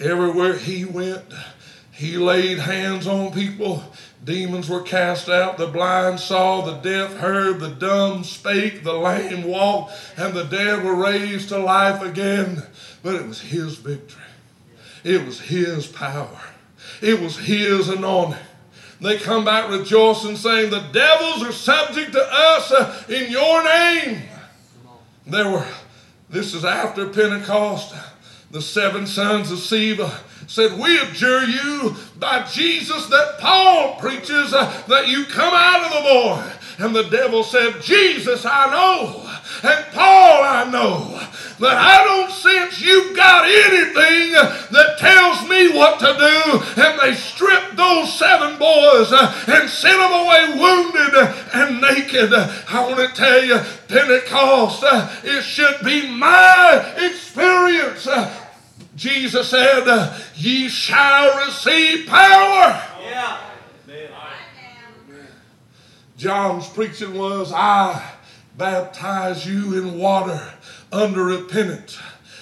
Everywhere 0.00 0.56
He 0.56 0.84
went, 0.84 1.24
He 1.90 2.16
laid 2.16 2.58
hands 2.58 3.06
on 3.06 3.32
people. 3.32 3.82
Demons 4.24 4.68
were 4.68 4.82
cast 4.82 5.28
out, 5.28 5.58
the 5.58 5.66
blind 5.66 6.20
saw, 6.20 6.60
the 6.62 6.74
deaf 6.74 7.14
heard, 7.14 7.60
the 7.60 7.70
dumb 7.70 8.24
spake, 8.24 8.82
the 8.82 8.92
lame 8.92 9.44
walked, 9.44 9.92
and 10.16 10.34
the 10.34 10.44
dead 10.44 10.84
were 10.84 10.94
raised 10.94 11.50
to 11.50 11.58
life 11.58 12.02
again. 12.02 12.62
But 13.02 13.14
it 13.14 13.26
was 13.26 13.40
His 13.40 13.76
victory. 13.76 14.22
It 15.04 15.24
was 15.24 15.40
His 15.40 15.86
power. 15.86 16.40
It 17.00 17.20
was 17.20 17.38
His 17.38 17.88
anointing. 17.88 18.38
They 19.00 19.18
come 19.18 19.44
back 19.44 19.70
rejoicing, 19.70 20.36
saying, 20.36 20.70
The 20.70 20.84
devils 20.92 21.42
are 21.44 21.52
subject 21.52 22.12
to 22.12 22.22
us 22.22 22.72
uh, 22.72 23.02
in 23.08 23.30
your 23.30 23.62
name. 23.62 24.22
There 25.26 25.50
were, 25.50 25.66
this 26.28 26.54
is 26.54 26.64
after 26.64 27.08
Pentecost, 27.08 27.94
the 28.50 28.62
seven 28.62 29.06
sons 29.06 29.52
of 29.52 29.58
Sceva 29.58 30.10
said, 30.48 30.78
We 30.78 30.98
adjure 30.98 31.44
you 31.44 31.94
by 32.18 32.44
Jesus 32.44 33.06
that 33.06 33.38
Paul 33.38 33.96
preaches 34.00 34.52
uh, 34.52 34.82
that 34.88 35.06
you 35.06 35.24
come 35.26 35.52
out 35.54 35.84
of 35.84 35.92
the 35.92 36.08
boy. 36.08 36.57
And 36.78 36.94
the 36.94 37.02
devil 37.04 37.42
said, 37.42 37.82
Jesus 37.82 38.44
I 38.46 38.70
know, 38.70 39.28
and 39.68 39.84
Paul 39.92 40.42
I 40.44 40.70
know, 40.70 41.20
but 41.58 41.76
I 41.76 42.04
don't 42.04 42.30
sense 42.30 42.80
you've 42.80 43.16
got 43.16 43.46
anything 43.46 44.32
that 44.70 44.96
tells 44.98 45.48
me 45.48 45.76
what 45.76 45.98
to 45.98 46.06
do. 46.06 46.82
And 46.82 47.00
they 47.00 47.14
stripped 47.14 47.76
those 47.76 48.16
seven 48.16 48.58
boys 48.58 49.12
uh, 49.12 49.44
and 49.48 49.68
sent 49.68 49.98
them 49.98 50.12
away 50.12 50.54
wounded 50.56 51.14
and 51.52 51.80
naked. 51.80 52.32
I 52.32 52.86
want 52.86 53.08
to 53.08 53.14
tell 53.14 53.44
you, 53.44 53.58
Pentecost, 53.88 54.84
uh, 54.84 55.10
it 55.24 55.42
should 55.42 55.84
be 55.84 56.08
my 56.08 56.94
experience. 56.96 58.06
Uh, 58.06 58.32
Jesus 58.94 59.48
said, 59.48 60.12
Ye 60.36 60.68
shall 60.68 61.44
receive 61.44 62.06
power. 62.06 62.82
Yeah. 63.02 63.47
John's 66.18 66.68
preaching 66.68 67.16
was, 67.16 67.52
I 67.54 68.02
baptize 68.56 69.46
you 69.46 69.78
in 69.78 69.98
water 69.98 70.52
under 70.90 71.22
repentance. 71.22 71.96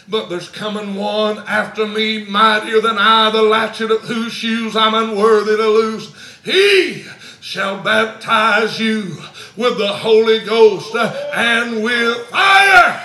But 0.08 0.30
there's 0.30 0.48
coming 0.48 0.94
one 0.94 1.38
after 1.40 1.86
me, 1.86 2.24
mightier 2.24 2.80
than 2.80 2.96
I, 2.96 3.28
the 3.30 3.42
latchet 3.42 3.90
of 3.90 4.00
whose 4.02 4.32
shoes 4.32 4.74
I'm 4.74 4.94
unworthy 4.94 5.56
to 5.56 5.68
loose. 5.68 6.38
He 6.42 7.04
shall 7.42 7.82
baptize 7.82 8.80
you 8.80 9.18
with 9.58 9.76
the 9.76 9.92
Holy 9.92 10.42
Ghost 10.44 10.94
and 10.94 11.84
with 11.84 12.16
fire. 12.28 13.02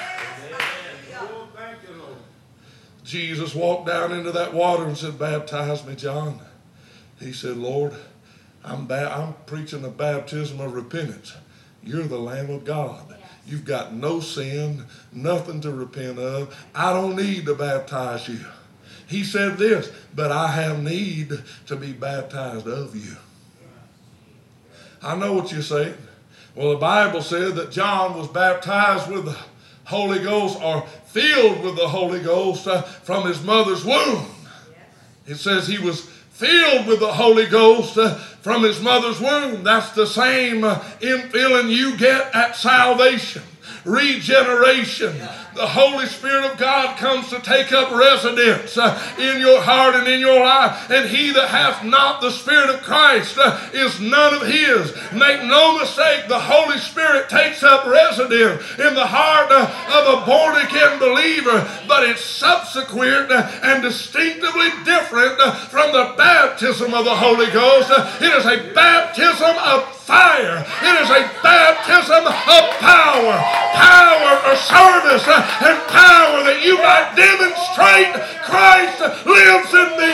Jesus 3.04 3.54
walked 3.54 3.88
down 3.88 4.14
into 4.14 4.32
that 4.32 4.54
water 4.54 4.86
and 4.86 4.98
said, 4.98 5.20
Baptize 5.20 5.86
me, 5.86 5.96
John. 5.96 6.40
He 7.20 7.34
said, 7.34 7.58
Lord, 7.58 7.94
I'm, 8.64 8.86
ba- 8.86 9.12
I'm 9.12 9.34
preaching 9.46 9.84
a 9.86 9.90
baptism 9.90 10.60
of 10.60 10.74
repentance. 10.74 11.34
You're 11.84 12.04
the 12.04 12.20
Lamb 12.20 12.50
of 12.50 12.64
God. 12.64 13.16
You've 13.46 13.66
got 13.66 13.94
no 13.94 14.20
sin, 14.20 14.86
nothing 15.12 15.62
to 15.62 15.72
repent 15.72 16.20
of. 16.20 16.56
I 16.76 16.94
don't 16.94 17.16
need 17.16 17.46
to 17.46 17.56
baptize 17.56 18.28
you. 18.28 18.40
He 19.08 19.24
said 19.24 19.58
this, 19.58 19.92
but 20.16 20.32
I 20.32 20.48
have 20.48 20.84
need 20.84 21.32
to 21.68 21.76
be 21.76 21.92
baptized 21.92 22.68
of 22.68 22.96
you. 22.96 23.18
I 25.02 25.16
know 25.16 25.34
what 25.34 25.52
you're 25.52 25.64
saying. 25.64 25.98
Well, 26.56 26.72
the 26.72 26.78
Bible 26.78 27.22
said 27.22 27.56
that 27.56 27.72
John 27.72 28.18
was 28.18 28.28
baptized 28.28 29.10
with 29.10 29.26
the 29.26 29.38
Holy 29.86 30.20
Ghost 30.20 30.62
or 30.62 30.82
filled 31.08 31.64
with 31.64 31.76
the 31.76 31.88
Holy 31.88 32.22
Ghost 32.22 32.68
uh, 32.68 32.82
from 32.82 33.28
his 33.28 33.42
mother's 33.44 33.84
womb. 33.84 34.28
It 35.26 35.36
says 35.36 35.68
he 35.68 35.80
was 35.80 36.10
filled 36.42 36.88
with 36.88 37.00
the 37.00 37.14
Holy 37.14 37.46
Ghost 37.46 38.00
uh, 38.00 38.16
from 38.16 38.64
his 38.64 38.82
mother's 38.82 39.22
womb. 39.22 39.64
That's 39.64 39.92
the 39.92 40.08
same 40.08 40.64
uh, 40.64 40.80
infilling 41.00 41.70
you 41.70 41.96
get 41.98 42.34
at 42.34 42.56
salvation, 42.56 43.44
regeneration. 43.86 45.22
The 45.54 45.68
Holy 45.68 46.06
Spirit 46.06 46.46
of 46.46 46.58
God 46.58 46.98
comes 46.98 47.30
to 47.30 47.40
take 47.40 47.74
up 47.74 47.92
residence 47.92 48.78
uh, 48.78 48.96
in 49.20 49.42
your 49.42 49.62
heart 49.62 49.96
and 49.96 50.08
in 50.08 50.22
your 50.22 50.40
life. 50.40 50.90
And 50.90 51.10
he 51.10 51.32
that 51.32 51.50
hath 51.50 51.84
not 51.84 52.22
the 52.22 52.32
Spirit 52.32 52.70
of 52.70 52.82
Christ 52.84 53.38
uh, 53.38 53.60
is 53.74 54.00
none 54.00 54.34
of 54.34 54.48
his. 54.48 54.96
Make 55.12 55.44
no 55.44 55.78
mistake, 55.78 56.30
the 56.30 56.40
Holy 56.40 56.78
Spirit 56.78 57.28
takes 57.28 57.64
up 57.64 57.86
residence 57.86 58.64
in 58.80 58.96
the 58.96 59.06
heart 59.06 59.52
uh, 59.52 59.68
of 59.92 60.24
a 60.24 60.26
born 60.26 60.56
again 60.56 61.00
believer, 61.00 61.68
but 61.86 62.08
it's 62.08 62.24
subsequent 62.24 63.30
and 63.32 63.84
distinctively 63.84 64.72
different 64.86 65.36
from 65.68 65.92
the 65.92 66.16
baptism 66.16 66.94
of 66.94 67.04
the 67.04 67.16
Holy 67.16 67.52
Ghost. 67.52 67.92
It 68.24 68.32
is 68.32 68.46
a 68.46 68.72
baptism 68.74 69.56
of 69.68 69.84
fire. 70.00 70.64
It 70.64 70.96
is 71.04 71.10
a 71.10 71.28
baptism 71.44 72.24
of 72.24 72.64
power, 72.80 73.36
power 73.76 74.21
service, 74.56 75.28
and 75.28 75.78
power 75.88 76.44
that 76.44 76.62
you 76.64 76.78
might 76.78 77.14
demonstrate 77.16 78.14
Christ 78.44 79.26
lives 79.26 79.74
in 79.74 79.90
me. 80.00 80.12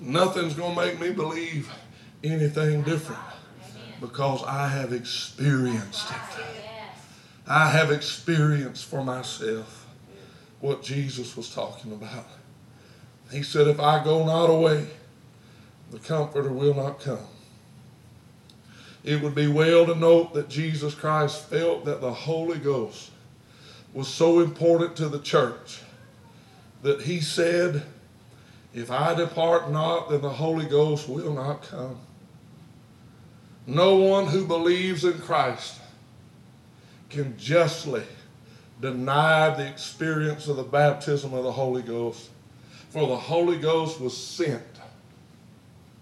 Nothing's 0.00 0.54
going 0.54 0.74
to 0.74 0.84
make 0.84 1.00
me 1.00 1.12
believe 1.12 1.70
anything 2.24 2.82
different 2.82 3.20
because 4.00 4.42
I 4.44 4.68
have 4.68 4.92
experienced 4.92 6.10
it. 6.10 6.44
I 7.46 7.68
have 7.70 7.90
experienced 7.90 8.86
for 8.86 9.04
myself 9.04 9.86
what 10.60 10.82
Jesus 10.82 11.36
was 11.36 11.54
talking 11.54 11.92
about. 11.92 12.26
He 13.30 13.42
said, 13.42 13.68
If 13.68 13.78
I 13.78 14.02
go 14.02 14.24
not 14.24 14.46
away, 14.46 14.86
the 15.90 15.98
Comforter 15.98 16.52
will 16.52 16.74
not 16.74 17.00
come. 17.00 17.26
It 19.02 19.22
would 19.22 19.34
be 19.34 19.46
well 19.46 19.86
to 19.86 19.94
note 19.94 20.34
that 20.34 20.48
Jesus 20.48 20.94
Christ 20.94 21.48
felt 21.48 21.84
that 21.86 22.00
the 22.00 22.12
Holy 22.12 22.58
Ghost 22.58 23.10
was 23.94 24.08
so 24.08 24.40
important 24.40 24.96
to 24.96 25.08
the 25.08 25.18
church 25.18 25.80
that 26.82 27.02
he 27.02 27.20
said, 27.20 27.82
If 28.74 28.90
I 28.90 29.14
depart 29.14 29.70
not, 29.70 30.10
then 30.10 30.20
the 30.20 30.28
Holy 30.28 30.66
Ghost 30.66 31.08
will 31.08 31.32
not 31.32 31.62
come. 31.62 31.98
No 33.66 33.96
one 33.96 34.26
who 34.26 34.46
believes 34.46 35.04
in 35.04 35.18
Christ 35.18 35.80
can 37.08 37.36
justly 37.38 38.04
deny 38.80 39.50
the 39.54 39.66
experience 39.66 40.46
of 40.48 40.56
the 40.56 40.62
baptism 40.62 41.34
of 41.34 41.44
the 41.44 41.52
Holy 41.52 41.82
Ghost. 41.82 42.30
For 42.90 43.06
the 43.06 43.16
Holy 43.16 43.58
Ghost 43.58 44.00
was 44.00 44.16
sent 44.16 44.62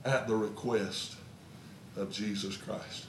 at 0.05 0.27
the 0.27 0.35
request 0.35 1.18
of 1.99 2.11
Jesus 2.11 2.57
Christ. 2.57 3.07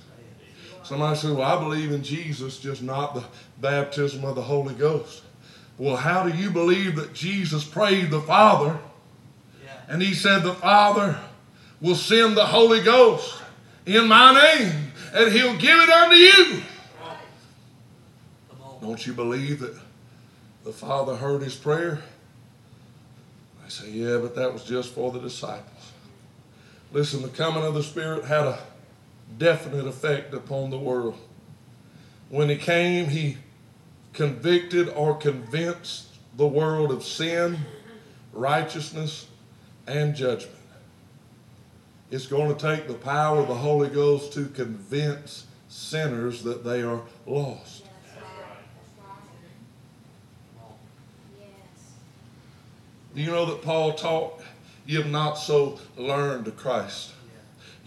Somebody 0.84 1.18
said, 1.18 1.32
Well, 1.32 1.42
I 1.42 1.62
believe 1.62 1.92
in 1.92 2.04
Jesus, 2.04 2.60
just 2.60 2.82
not 2.82 3.14
the 3.14 3.24
baptism 3.60 4.26
of 4.26 4.36
the 4.36 4.42
Holy 4.42 4.74
Ghost. 4.74 5.24
Well, 5.78 5.96
how 5.96 6.28
do 6.28 6.36
you 6.36 6.50
believe 6.50 6.96
that 6.96 7.14
Jesus 7.14 7.64
prayed 7.64 8.10
the 8.10 8.22
Father 8.22 8.80
and 9.90 10.02
he 10.02 10.14
said, 10.14 10.44
The 10.44 10.54
Father 10.54 11.20
will 11.82 11.96
send 11.96 12.38
the 12.38 12.46
Holy 12.46 12.82
Ghost 12.82 13.42
in 13.86 14.08
my 14.08 14.34
name, 14.34 14.92
and 15.14 15.32
he'll 15.32 15.58
give 15.58 15.80
it 15.80 15.90
unto 15.90 16.16
you. 16.16 16.62
Don't 18.82 19.06
you 19.06 19.14
believe 19.14 19.60
that 19.60 19.76
the 20.64 20.72
Father 20.72 21.16
heard 21.16 21.42
his 21.42 21.56
prayer? 21.56 22.02
I 23.66 23.70
say, 23.70 23.90
Yeah, 23.90 24.18
but 24.18 24.36
that 24.36 24.54
was 24.54 24.64
just 24.64 24.94
for 24.94 25.12
the 25.12 25.20
disciples. 25.20 25.92
Listen, 26.92 27.22
the 27.22 27.30
coming 27.30 27.64
of 27.64 27.74
the 27.74 27.84
Spirit 27.84 28.26
had 28.26 28.46
a 28.46 28.60
definite 29.38 29.86
effect 29.86 30.34
upon 30.34 30.70
the 30.70 30.78
world. 30.78 31.18
When 32.30 32.50
he 32.50 32.56
came, 32.56 33.08
he 33.08 33.38
convicted 34.14 34.90
or 34.90 35.16
convinced 35.16 36.08
the 36.36 36.48
world 36.48 36.92
of 36.92 37.04
sin, 37.04 37.58
righteousness, 38.34 39.28
and 39.88 40.16
judgment. 40.16 40.56
It's 42.12 42.28
going 42.28 42.56
to 42.56 42.60
take 42.60 42.88
the 42.88 42.96
power 42.96 43.40
of 43.40 43.48
the 43.48 43.56
Holy 43.56 43.90
Ghost 43.90 44.34
to 44.34 44.46
convince 44.46 45.46
sinners 45.68 46.44
that 46.44 46.64
they 46.64 46.82
are 46.82 47.02
lost. 47.26 47.86
Do 53.16 53.22
you 53.22 53.32
know 53.32 53.46
that 53.48 53.62
Paul 53.62 53.94
taught, 53.94 54.42
you 54.86 55.02
have 55.02 55.12
not 55.12 55.34
so 55.34 55.80
learned 55.98 56.56
Christ? 56.58 57.14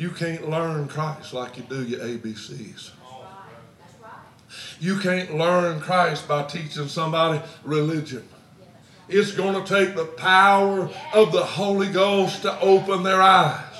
You 0.03 0.11
can't 0.11 0.51
learn 0.51 0.88
Christ 0.88 1.33
like 1.33 1.57
you 1.57 1.62
do 1.62 1.85
your 1.85 2.01
ABCs. 2.01 2.91
You 4.81 4.99
can't 4.99 5.38
learn 5.38 5.79
Christ 5.79 6.27
by 6.27 6.43
teaching 6.43 6.88
somebody 6.88 7.41
religion. 7.62 8.29
It's 9.09 9.31
going 9.31 9.55
to 9.55 9.65
take 9.65 9.95
the 9.95 10.07
power 10.07 10.91
of 11.15 11.31
the 11.31 11.45
Holy 11.45 11.87
Ghost 11.87 12.43
to 12.43 12.59
open 12.59 13.05
their 13.05 13.23
eyes. 13.23 13.71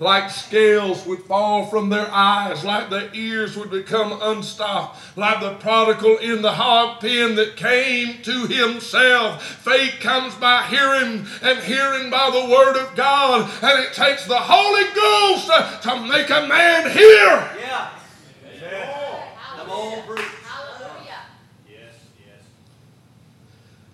Like 0.00 0.28
scales 0.30 1.06
would 1.06 1.20
fall 1.20 1.66
from 1.66 1.88
their 1.88 2.10
eyes, 2.10 2.64
like 2.64 2.90
their 2.90 3.14
ears 3.14 3.56
would 3.56 3.70
become 3.70 4.18
unstopped, 4.20 4.98
like 5.16 5.40
the 5.40 5.54
prodigal 5.54 6.18
in 6.18 6.42
the 6.42 6.52
hog 6.52 7.00
pen 7.00 7.36
that 7.36 7.56
came 7.56 8.20
to 8.22 8.46
himself. 8.46 9.42
Faith 9.42 10.00
comes 10.00 10.34
by 10.34 10.62
hearing, 10.62 11.26
and 11.42 11.58
hearing 11.60 12.10
by 12.10 12.28
the 12.30 12.52
word 12.52 12.76
of 12.76 12.96
God, 12.96 13.48
and 13.62 13.84
it 13.84 13.92
takes 13.92 14.26
the 14.26 14.36
Holy 14.36 14.84
Ghost 14.94 15.46
to 15.82 16.00
make 16.08 16.28
a 16.28 16.48
man 16.48 16.90
hear. 16.90 17.50
Yeah. 17.60 17.90
Come 19.56 19.70
on, 19.70 20.02
preach. 20.06 20.24
Hallelujah. 20.44 21.22
Yes, 21.70 21.94
yes. 22.18 22.42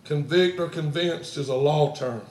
Convict 0.04 0.58
or 0.58 0.68
convinced 0.68 1.36
is 1.36 1.48
a 1.48 1.54
law 1.54 1.94
term, 1.94 2.22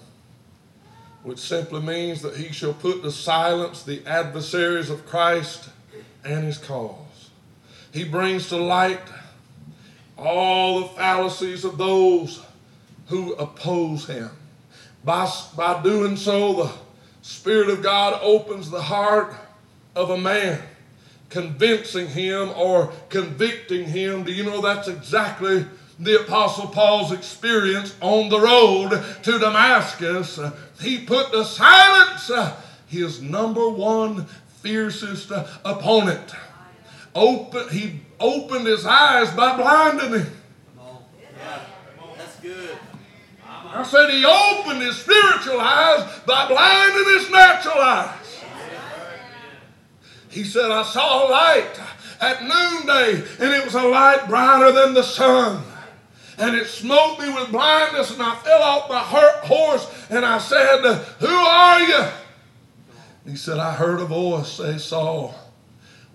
which 1.24 1.40
simply 1.40 1.82
means 1.82 2.22
that 2.22 2.36
he 2.38 2.52
shall 2.54 2.74
put 2.74 3.04
to 3.04 3.12
silence 3.12 3.84
the 3.84 4.06
adversaries 4.06 4.90
of 4.90 5.06
Christ 5.06 5.70
and 6.24 6.44
his 6.44 6.58
cause. 6.58 7.30
He 7.92 8.04
brings 8.04 8.50
to 8.50 8.58
light 8.58 9.02
all 10.18 10.82
the 10.82 10.88
fallacies 10.90 11.66
of 11.66 11.78
those 11.78 12.42
who 13.08 13.34
oppose 13.34 14.06
him. 14.06 14.30
By, 15.04 15.32
by 15.56 15.82
doing 15.82 16.18
so, 16.18 16.54
the 16.54 16.72
Spirit 17.22 17.70
of 17.70 17.82
God 17.82 18.20
opens 18.22 18.70
the 18.70 18.82
heart 18.82 19.34
of 19.96 20.10
a 20.10 20.18
man, 20.18 20.62
convincing 21.30 22.08
him 22.08 22.50
or 22.56 22.92
convicting 23.10 23.86
him. 23.86 24.24
Do 24.24 24.32
you 24.32 24.44
know 24.44 24.62
that's 24.62 24.88
exactly 24.88 25.66
the 26.00 26.22
Apostle 26.22 26.68
Paul's 26.68 27.12
experience 27.12 27.96
on 28.02 28.30
the 28.30 28.40
road 28.40 29.04
to 29.24 29.40
Damascus? 29.40 30.40
He 30.82 31.00
put 31.00 31.32
to 31.32 31.44
silence 31.44 32.32
his 32.88 33.22
number 33.22 33.70
one 33.70 34.26
fiercest 34.62 35.32
opponent. 35.66 36.34
Open, 37.16 37.70
he 37.70 38.02
opened 38.20 38.68
his 38.68 38.86
eyes 38.86 39.32
by 39.32 39.58
blinding 39.58 40.20
him. 40.20 40.32
Come 40.78 40.86
on. 40.86 41.04
Yeah. 41.38 41.60
That's 42.18 42.40
good. 42.40 42.78
I 43.72 43.84
said 43.84 44.10
he 44.10 44.26
opened 44.26 44.82
his 44.82 44.98
spiritual 44.98 45.60
eyes 45.60 46.20
by 46.26 46.48
blinding 46.48 47.20
his 47.20 47.30
natural 47.30 47.80
eyes. 47.80 48.44
He 50.30 50.44
said, 50.44 50.70
I 50.72 50.84
saw 50.84 51.28
a 51.28 51.30
light 51.30 51.80
at 52.22 52.44
noonday, 52.44 53.24
and 53.40 53.54
it 53.54 53.66
was 53.66 53.76
a 53.76 53.84
light 53.84 54.28
brighter 54.28 54.72
than 54.72 54.94
the 54.94 55.04
sun. 55.04 55.64
And 56.40 56.56
it 56.56 56.68
smote 56.68 57.20
me 57.20 57.32
with 57.34 57.52
blindness, 57.52 58.12
and 58.12 58.24
I 58.24 58.34
fell 58.36 58.62
off 58.64 58.90
my 58.90 59.00
horse, 59.00 59.86
and 60.10 60.26
I 60.26 60.38
said, 60.38 60.82
Who 61.20 61.28
are 61.28 61.82
you? 61.82 62.06
He 63.28 63.36
said, 63.36 63.60
I 63.60 63.74
heard 63.74 64.00
a 64.00 64.06
voice 64.06 64.54
say, 64.54 64.78
Saul, 64.78 65.36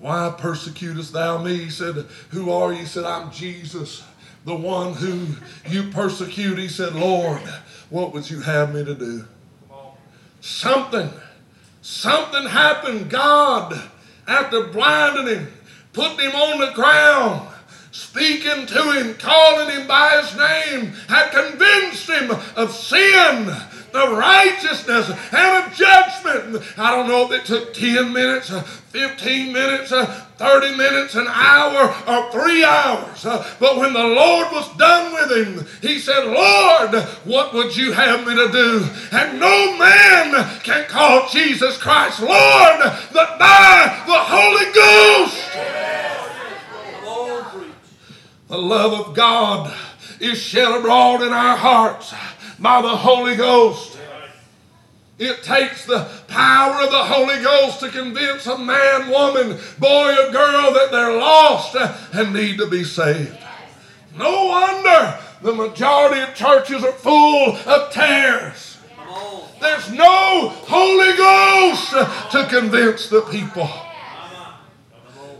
why 0.00 0.34
persecutest 0.36 1.12
thou 1.12 1.42
me? 1.42 1.56
He 1.58 1.70
said, 1.70 1.94
Who 2.30 2.50
are 2.50 2.72
you? 2.72 2.80
He 2.80 2.86
said, 2.86 3.04
I'm 3.04 3.30
Jesus, 3.30 4.02
the 4.46 4.56
one 4.56 4.94
who 4.94 5.26
you 5.68 5.90
persecute. 5.90 6.58
He 6.58 6.68
said, 6.68 6.94
Lord, 6.94 7.42
what 7.90 8.14
would 8.14 8.30
you 8.30 8.40
have 8.40 8.74
me 8.74 8.82
to 8.82 8.94
do? 8.94 9.26
Something, 10.40 11.10
something 11.82 12.46
happened. 12.46 13.10
God, 13.10 13.78
after 14.26 14.68
blinding 14.68 15.26
him, 15.26 15.52
putting 15.92 16.30
him 16.30 16.34
on 16.34 16.60
the 16.60 16.72
ground, 16.72 17.53
speaking 17.94 18.66
to 18.66 18.92
him, 18.92 19.14
calling 19.14 19.70
him 19.70 19.86
by 19.86 20.20
his 20.20 20.36
name, 20.36 20.92
had 21.08 21.30
convinced 21.30 22.10
him 22.10 22.28
of 22.56 22.74
sin, 22.74 23.48
of 23.94 24.18
righteousness, 24.18 25.08
and 25.30 25.64
of 25.64 25.72
judgment. 25.72 26.60
I 26.76 26.90
don't 26.90 27.06
know 27.06 27.26
if 27.26 27.30
it 27.30 27.44
took 27.44 27.72
10 27.72 28.12
minutes, 28.12 28.50
uh, 28.50 28.62
15 28.62 29.52
minutes, 29.52 29.92
uh, 29.92 30.06
30 30.38 30.76
minutes, 30.76 31.14
an 31.14 31.28
hour, 31.28 31.94
or 32.08 32.32
three 32.32 32.64
hours. 32.64 33.24
Uh, 33.24 33.46
But 33.60 33.76
when 33.76 33.92
the 33.92 34.02
Lord 34.02 34.48
was 34.50 34.76
done 34.76 35.12
with 35.12 35.30
him, 35.30 35.64
he 35.80 36.00
said, 36.00 36.24
Lord, 36.24 36.94
what 37.24 37.54
would 37.54 37.76
you 37.76 37.92
have 37.92 38.26
me 38.26 38.34
to 38.34 38.50
do? 38.50 38.88
And 39.12 39.38
no 39.38 39.78
man 39.78 40.58
can 40.64 40.88
call 40.88 41.28
Jesus 41.28 41.78
Christ 41.78 42.18
Lord 42.18 42.80
but 43.12 43.38
by 43.38 44.02
the 44.04 44.18
Holy 44.18 44.72
Ghost. 44.72 45.83
The 48.54 48.60
love 48.60 49.08
of 49.08 49.14
God 49.16 49.74
is 50.20 50.38
shed 50.38 50.70
abroad 50.70 51.22
in 51.22 51.32
our 51.32 51.56
hearts 51.56 52.14
by 52.60 52.82
the 52.82 52.96
Holy 52.96 53.34
Ghost. 53.34 53.98
It 55.18 55.42
takes 55.42 55.84
the 55.84 56.08
power 56.28 56.80
of 56.84 56.92
the 56.92 57.02
Holy 57.02 57.42
Ghost 57.42 57.80
to 57.80 57.88
convince 57.88 58.46
a 58.46 58.56
man, 58.56 59.10
woman, 59.10 59.58
boy, 59.80 60.12
or 60.12 60.30
girl 60.30 60.72
that 60.72 60.90
they're 60.92 61.18
lost 61.18 61.74
and 62.12 62.32
need 62.32 62.58
to 62.58 62.68
be 62.68 62.84
saved. 62.84 63.36
No 64.16 64.46
wonder 64.46 65.18
the 65.42 65.52
majority 65.52 66.20
of 66.20 66.36
churches 66.36 66.84
are 66.84 66.92
full 66.92 67.56
of 67.56 67.92
tares. 67.92 68.78
There's 69.60 69.90
no 69.90 70.50
Holy 70.68 71.16
Ghost 71.16 71.90
to 72.30 72.46
convince 72.48 73.08
the 73.08 73.22
people. 73.22 73.68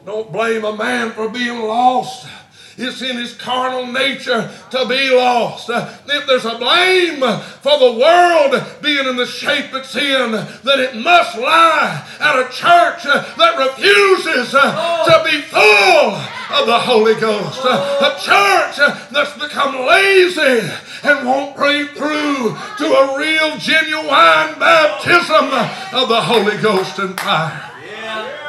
Don't 0.05 0.33
blame 0.33 0.65
a 0.65 0.77
man 0.77 1.13
for 1.13 1.29
being 1.29 1.61
lost. 1.61 2.27
It's 2.77 3.03
in 3.03 3.17
his 3.17 3.35
carnal 3.35 3.87
nature 3.87 4.51
to 4.71 4.87
be 4.87 5.11
lost. 5.11 5.71
If 5.71 6.27
there's 6.27 6.45
a 6.45 6.59
blame 6.59 7.21
for 7.61 7.79
the 7.79 7.93
world 7.99 8.81
being 8.83 9.07
in 9.07 9.17
the 9.17 9.27
shape 9.27 9.73
it's 9.73 9.95
in, 9.95 10.33
then 10.33 10.81
it 10.81 10.97
must 10.97 11.39
lie 11.39 12.07
at 12.21 12.39
a 12.39 12.49
church 12.51 13.05
that 13.05 13.59
refuses 13.59 14.51
to 14.51 15.23
be 15.25 15.41
full 15.43 16.21
of 16.55 16.67
the 16.67 16.79
Holy 16.79 17.15
Ghost. 17.15 17.61
A 17.65 18.17
church 18.21 18.77
that's 19.11 19.39
become 19.39 19.87
lazy 19.87 20.69
and 21.05 21.27
won't 21.27 21.57
pray 21.57 21.87
through 21.87 22.57
to 22.79 22.87
a 22.87 23.19
real, 23.19 23.57
genuine 23.59 24.59
baptism 24.59 25.51
of 25.93 26.09
the 26.09 26.21
Holy 26.21 26.57
Ghost 26.61 26.99
and 26.99 27.19
fire. 27.21 27.71
Yeah. 27.87 28.44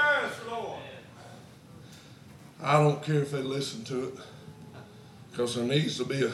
I 2.66 2.82
don't 2.82 3.04
care 3.04 3.22
if 3.22 3.30
they 3.30 3.44
listen 3.44 3.84
to 3.84 4.08
it 4.08 4.14
because 5.30 5.54
there 5.54 5.64
needs 5.64 6.00
to 6.00 6.04
be 6.04 6.26
a 6.26 6.32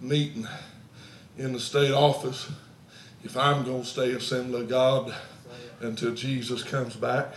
meeting 0.00 0.48
in 1.36 1.52
the 1.52 1.60
state 1.60 1.92
office 1.92 2.50
if 3.22 3.36
I'm 3.36 3.62
going 3.62 3.82
to 3.82 3.86
stay 3.86 4.10
Assembly 4.10 4.62
of 4.62 4.68
God 4.68 5.14
until 5.78 6.12
Jesus 6.12 6.64
comes 6.64 6.96
back. 6.96 7.34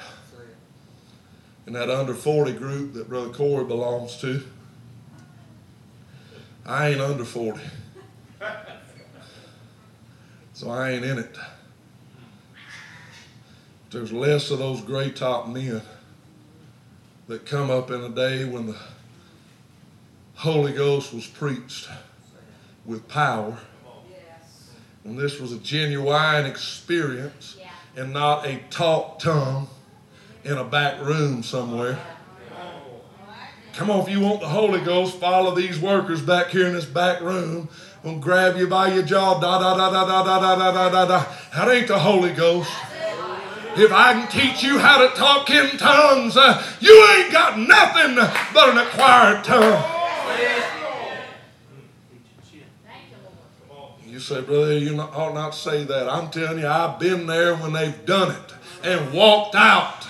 And 1.67 1.75
that 1.75 1.91
under 1.91 2.15
40 2.15 2.53
group 2.53 2.93
that 2.93 3.07
Brother 3.07 3.29
Corey 3.29 3.65
belongs 3.65 4.19
to, 4.21 4.47
I 6.65 6.89
ain't 6.89 7.01
under 7.01 7.23
40. 7.23 7.61
So 10.53 10.71
I 10.71 10.89
ain't 10.89 11.05
in 11.05 11.19
it. 11.19 11.37
There's 13.91 14.11
less 14.11 14.49
of 14.49 14.57
those 14.57 14.81
gray 14.81 15.11
top 15.11 15.47
men 15.47 15.83
that 17.31 17.45
come 17.45 17.69
up 17.71 17.89
in 17.89 18.01
a 18.01 18.09
day 18.09 18.43
when 18.43 18.65
the 18.67 18.75
Holy 20.35 20.73
Ghost 20.73 21.13
was 21.13 21.25
preached 21.25 21.87
with 22.85 23.07
power. 23.07 23.57
And 25.05 25.17
this 25.17 25.39
was 25.39 25.53
a 25.53 25.57
genuine 25.59 26.45
experience 26.45 27.55
Yeah. 27.57 28.03
and 28.03 28.11
not 28.11 28.45
a 28.45 28.57
talk 28.69 29.19
tongue 29.19 29.69
in 30.43 30.57
a 30.57 30.65
back 30.65 30.99
room 31.01 31.41
somewhere. 31.41 31.97
Come 33.75 33.89
on, 33.89 34.01
if 34.01 34.09
you 34.09 34.19
want 34.19 34.41
the 34.41 34.49
Holy 34.49 34.81
Ghost, 34.81 35.17
follow 35.17 35.55
these 35.55 35.79
workers 35.79 36.21
back 36.21 36.47
here 36.49 36.67
in 36.67 36.73
this 36.73 36.83
back 36.83 37.21
room. 37.21 37.69
Gonna 38.03 38.19
grab 38.19 38.57
you 38.57 38.67
by 38.67 38.93
your 38.93 39.03
jaw, 39.03 39.39
da 39.39 39.57
da 39.57 39.77
da 39.77 39.89
da 39.89 40.05
da 40.05 40.23
da 40.23 40.55
da 40.55 40.71
da 40.71 40.89
da 40.89 41.05
da. 41.05 41.25
That 41.55 41.69
ain't 41.73 41.87
the 41.87 41.97
Holy 41.97 42.33
Ghost. 42.33 42.69
If 43.75 43.91
I 43.91 44.13
can 44.13 44.27
teach 44.29 44.63
you 44.63 44.79
how 44.79 45.07
to 45.07 45.15
talk 45.15 45.49
in 45.49 45.77
tongues, 45.77 46.35
uh, 46.35 46.61
you 46.81 47.07
ain't 47.15 47.31
got 47.31 47.57
nothing 47.57 48.15
but 48.53 48.69
an 48.69 48.77
acquired 48.77 49.43
tongue. 49.45 49.83
You, 54.05 54.19
say, 54.19 54.41
brother, 54.41 54.77
you 54.77 54.99
ought 54.99 55.33
not 55.33 55.55
say 55.55 55.85
that. 55.85 56.09
I'm 56.09 56.29
telling 56.29 56.59
you, 56.59 56.67
I've 56.67 56.99
been 56.99 57.27
there 57.27 57.55
when 57.55 57.71
they've 57.71 58.05
done 58.05 58.31
it 58.31 58.53
and 58.83 59.13
walked 59.13 59.55
out. 59.55 60.05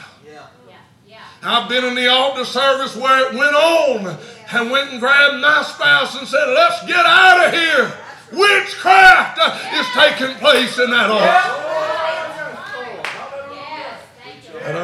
I've 1.43 1.69
been 1.69 1.83
in 1.85 1.95
the 1.95 2.07
altar 2.07 2.45
service 2.45 2.95
where 2.95 3.27
it 3.27 3.37
went 3.37 3.55
on 3.55 4.17
and 4.53 4.71
went 4.71 4.91
and 4.91 4.99
grabbed 4.99 5.41
my 5.41 5.63
spouse 5.63 6.17
and 6.17 6.27
said, 6.27 6.45
let's 6.47 6.85
get 6.85 7.03
out 7.03 7.47
of 7.47 7.53
here. 7.53 7.93
Witchcraft 8.31 9.39
is 9.73 9.87
taking 9.93 10.35
place 10.37 10.77
in 10.77 10.89
that 10.91 11.09
altar. 11.09 11.90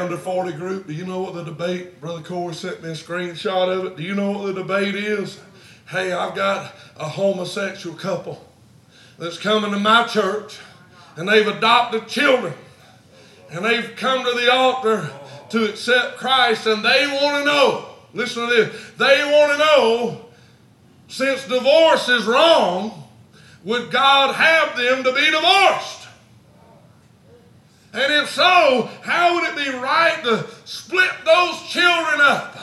Under 0.07 0.17
40 0.17 0.53
group. 0.53 0.87
Do 0.87 0.93
you 0.93 1.05
know 1.05 1.19
what 1.19 1.33
the 1.33 1.43
debate, 1.43 1.99
Brother 1.99 2.21
Corey 2.21 2.53
sent 2.53 2.81
me 2.81 2.91
a 2.91 2.93
screenshot 2.93 3.67
of 3.67 3.83
it. 3.83 3.97
Do 3.97 4.03
you 4.03 4.15
know 4.15 4.31
what 4.31 4.45
the 4.45 4.53
debate 4.53 4.95
is? 4.95 5.37
Hey, 5.89 6.13
I've 6.13 6.33
got 6.33 6.73
a 6.95 7.09
homosexual 7.09 7.93
couple 7.93 8.49
that's 9.19 9.37
coming 9.37 9.71
to 9.71 9.79
my 9.79 10.07
church 10.07 10.59
and 11.17 11.27
they've 11.27 11.45
adopted 11.45 12.07
children 12.07 12.53
and 13.51 13.65
they've 13.65 13.97
come 13.97 14.23
to 14.23 14.31
the 14.39 14.49
altar 14.49 15.11
to 15.49 15.65
accept 15.65 16.15
Christ 16.15 16.65
and 16.67 16.85
they 16.85 17.05
want 17.07 17.39
to 17.39 17.43
know, 17.43 17.89
listen 18.13 18.47
to 18.47 18.55
this, 18.55 18.91
they 18.97 19.29
want 19.29 19.51
to 19.51 19.57
know 19.57 20.25
since 21.09 21.45
divorce 21.45 22.07
is 22.07 22.23
wrong, 22.23 23.03
would 23.65 23.91
God 23.91 24.35
have 24.35 24.77
them 24.77 25.03
to 25.03 25.11
be 25.11 25.25
divorced? 25.25 26.06
And 27.97 28.13
if 28.13 28.29
so, 28.29 28.91
how 29.01 29.33
would 29.33 29.43
it 29.45 29.55
be 29.55 29.71
right 29.75 30.23
to 30.25 30.45
split 30.65 31.09
those 31.25 31.63
children 31.63 32.21
up? 32.21 32.55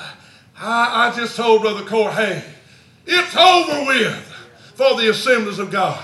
I, 0.57 1.09
I 1.09 1.17
just 1.17 1.35
told 1.35 1.63
Brother 1.63 1.85
Core, 1.85 2.13
hey, 2.13 2.45
it's 3.05 3.37
over 3.37 3.85
with 3.85 4.15
for 4.77 4.97
the 4.97 5.11
assemblies 5.11 5.59
of 5.59 5.73
God. 5.73 6.01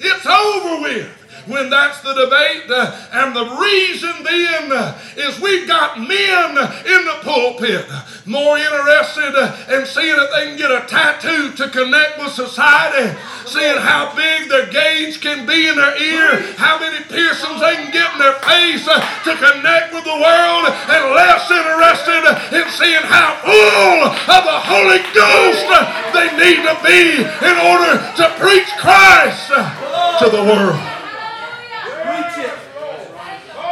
It's 0.00 0.26
over 0.26 0.82
with 0.82 1.19
when 1.46 1.70
that's 1.70 2.00
the 2.00 2.14
debate. 2.14 2.70
Uh, 2.70 2.96
and 3.12 3.34
the 3.34 3.46
reason 3.60 4.22
then 4.22 4.72
uh, 4.72 4.98
is 5.16 5.40
we've 5.40 5.66
got 5.66 5.98
men 5.98 6.50
in 6.86 7.04
the 7.04 7.18
pulpit 7.22 7.86
more 8.30 8.56
interested 8.56 9.34
uh, 9.34 9.50
in 9.74 9.84
seeing 9.84 10.14
if 10.14 10.30
they 10.30 10.44
can 10.46 10.56
get 10.56 10.70
a 10.70 10.86
tattoo 10.86 11.50
to 11.58 11.68
connect 11.68 12.18
with 12.18 12.32
society, 12.32 13.10
seeing 13.44 13.76
how 13.82 14.14
big 14.14 14.48
their 14.48 14.70
gauge 14.70 15.20
can 15.20 15.46
be 15.46 15.66
in 15.66 15.76
their 15.76 15.98
ear, 15.98 16.54
how 16.54 16.78
many 16.78 17.02
piercings 17.10 17.60
they 17.60 17.74
can 17.74 17.90
get 17.90 18.06
in 18.14 18.18
their 18.22 18.38
face 18.46 18.86
uh, 18.86 19.02
to 19.26 19.34
connect 19.34 19.92
with 19.92 20.04
the 20.06 20.14
world, 20.14 20.64
and 20.70 21.02
less 21.10 21.42
interested 21.50 22.22
in 22.54 22.66
seeing 22.70 23.04
how 23.10 23.34
full 23.42 24.00
of 24.30 24.42
the 24.46 24.58
Holy 24.70 25.02
Ghost 25.10 25.66
uh, 25.66 25.82
they 26.14 26.30
need 26.38 26.62
to 26.62 26.76
be 26.86 27.26
in 27.26 27.56
order 27.58 27.98
to 28.14 28.24
preach 28.38 28.70
Christ 28.78 29.50
uh, 29.50 30.18
to 30.22 30.30
the 30.30 30.42
world. 30.42 30.99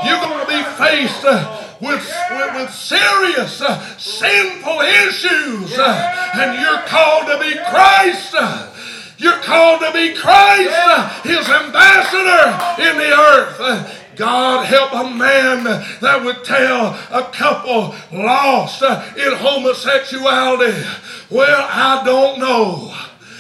You're 0.05 0.21
going 0.21 0.41
to 0.41 0.47
be 0.47 0.63
faced 0.77 1.25
uh, 1.25 1.65
with, 1.81 2.07
with, 2.55 2.71
serious 2.71 3.61
uh, 3.61 3.97
sinful 3.97 4.81
issues, 4.81 5.79
uh, 5.79 6.31
and 6.35 6.61
you're 6.61 6.83
called 6.87 7.27
to 7.27 7.39
be 7.39 7.57
Christ. 7.71 8.35
You're 9.19 9.41
called 9.43 9.81
to 9.81 9.93
be 9.93 10.15
Christ, 10.15 11.25
His 11.25 11.49
ambassador 11.49 12.83
in 12.83 12.99
the 12.99 13.13
earth. 13.13 14.15
God 14.17 14.67
help 14.67 14.93
a 14.93 15.11
man 15.17 15.65
that 15.65 16.23
would 16.25 16.45
tell 16.45 16.99
a 17.11 17.31
couple 17.33 17.95
lost 18.13 18.83
in 18.83 19.33
homosexuality. 19.37 20.85
Well, 21.31 21.69
I 21.71 22.03
don't 22.05 22.39
know. 22.41 22.95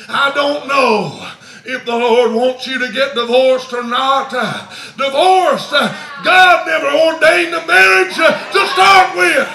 I 0.09 0.32
don't 0.34 0.68
know 0.68 1.38
if 1.64 1.84
the 1.84 1.96
Lord 1.96 2.32
wants 2.32 2.66
you 2.66 2.78
to 2.78 2.92
get 2.92 3.14
divorced 3.14 3.72
or 3.72 3.82
not. 3.82 4.30
Uh, 4.32 4.66
divorced, 4.96 5.72
uh, 5.72 5.94
God 6.24 6.66
never 6.66 6.86
ordained 6.86 7.54
a 7.54 7.66
marriage 7.66 8.18
uh, 8.18 8.32
to 8.52 8.66
start 8.68 9.16
with. 9.16 9.48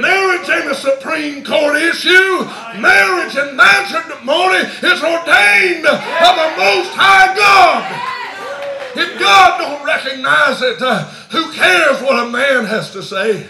Marriage 0.00 0.48
ain't 0.48 0.70
a 0.70 0.74
Supreme 0.74 1.44
Court 1.44 1.76
issue. 1.76 2.44
Marriage 2.80 3.36
and 3.36 3.56
matrimony 3.56 4.64
is 4.80 5.02
ordained 5.02 5.84
by 5.84 6.32
the 6.32 6.48
Most 6.56 6.92
High 6.96 7.36
God. 7.36 8.12
If 8.96 9.18
God 9.20 9.58
don't 9.58 9.84
recognize 9.84 10.62
it, 10.62 10.80
uh, 10.80 11.04
who 11.30 11.52
cares 11.52 12.00
what 12.02 12.26
a 12.26 12.30
man 12.30 12.64
has 12.64 12.90
to 12.92 13.02
say? 13.02 13.46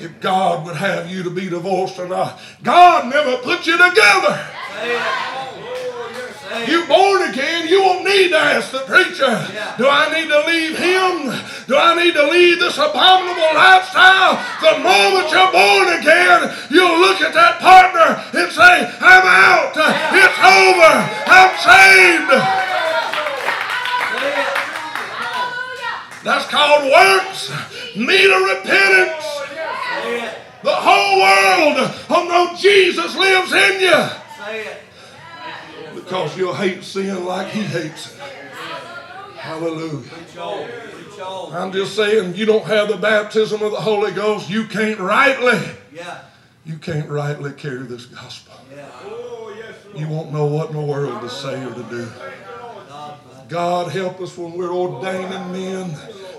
If 0.00 0.20
God 0.20 0.64
would 0.66 0.76
have 0.76 1.10
you 1.10 1.22
to 1.24 1.30
be 1.30 1.48
divorced 1.48 1.98
or 1.98 2.08
not, 2.08 2.40
God 2.62 3.10
never 3.10 3.36
put 3.38 3.66
you 3.66 3.76
together. 3.76 4.46
You're 6.66 6.86
born 6.86 7.22
again, 7.28 7.68
you 7.68 7.82
won't 7.82 8.04
need 8.04 8.30
to 8.30 8.38
ask 8.38 8.72
the 8.72 8.78
preacher, 8.80 9.30
do 9.76 9.86
I 9.86 10.08
need 10.10 10.28
to 10.32 10.40
leave 10.48 10.78
him? 10.78 11.30
Do 11.68 11.76
I 11.76 11.94
need 11.94 12.14
to 12.14 12.26
leave 12.30 12.58
this 12.58 12.78
abominable 12.78 13.52
lifestyle? 13.54 14.40
The 14.64 14.80
moment 14.80 15.30
you're 15.30 15.52
born 15.52 15.92
again, 16.00 16.48
you'll 16.70 16.98
look 16.98 17.20
at 17.20 17.34
that 17.34 17.60
partner 17.60 18.16
and 18.32 18.50
say, 18.50 18.90
I'm 19.02 19.26
out. 19.28 19.76
It's 19.76 20.40
over. 20.40 20.92
I'm 21.28 21.52
saved. 21.60 22.32
That's 26.24 26.46
called 26.48 26.90
works. 26.90 27.52
Need 27.94 28.30
a 28.30 28.40
repentance. 28.56 29.37
The 30.62 30.74
whole 30.74 31.20
world 31.20 31.94
will 32.08 32.28
know 32.28 32.56
Jesus 32.56 33.16
lives 33.16 33.52
in 33.52 33.80
you. 33.80 34.08
Because 35.94 36.36
you'll 36.36 36.54
hate 36.54 36.82
sin 36.82 37.24
like 37.24 37.48
he 37.48 37.62
hates 37.62 38.14
it. 38.14 38.20
Hallelujah. 39.36 40.10
I'm 41.52 41.72
just 41.72 41.96
saying, 41.96 42.34
you 42.34 42.46
don't 42.46 42.64
have 42.64 42.88
the 42.88 42.96
baptism 42.96 43.62
of 43.62 43.72
the 43.72 43.80
Holy 43.80 44.12
Ghost, 44.12 44.48
you 44.50 44.66
can't 44.66 44.98
rightly, 44.98 45.60
you 46.64 46.78
can't 46.78 47.08
rightly 47.08 47.52
carry 47.52 47.84
this 47.84 48.06
gospel. 48.06 48.54
You 49.94 50.06
won't 50.08 50.32
know 50.32 50.46
what 50.46 50.70
in 50.70 50.76
the 50.76 50.82
world 50.82 51.20
to 51.22 51.30
say 51.30 51.64
or 51.64 51.74
to 51.74 51.82
do. 51.84 52.08
God 53.48 53.90
help 53.90 54.20
us 54.20 54.36
when 54.36 54.52
we're 54.52 54.72
ordaining 54.72 55.52
men 55.52 55.96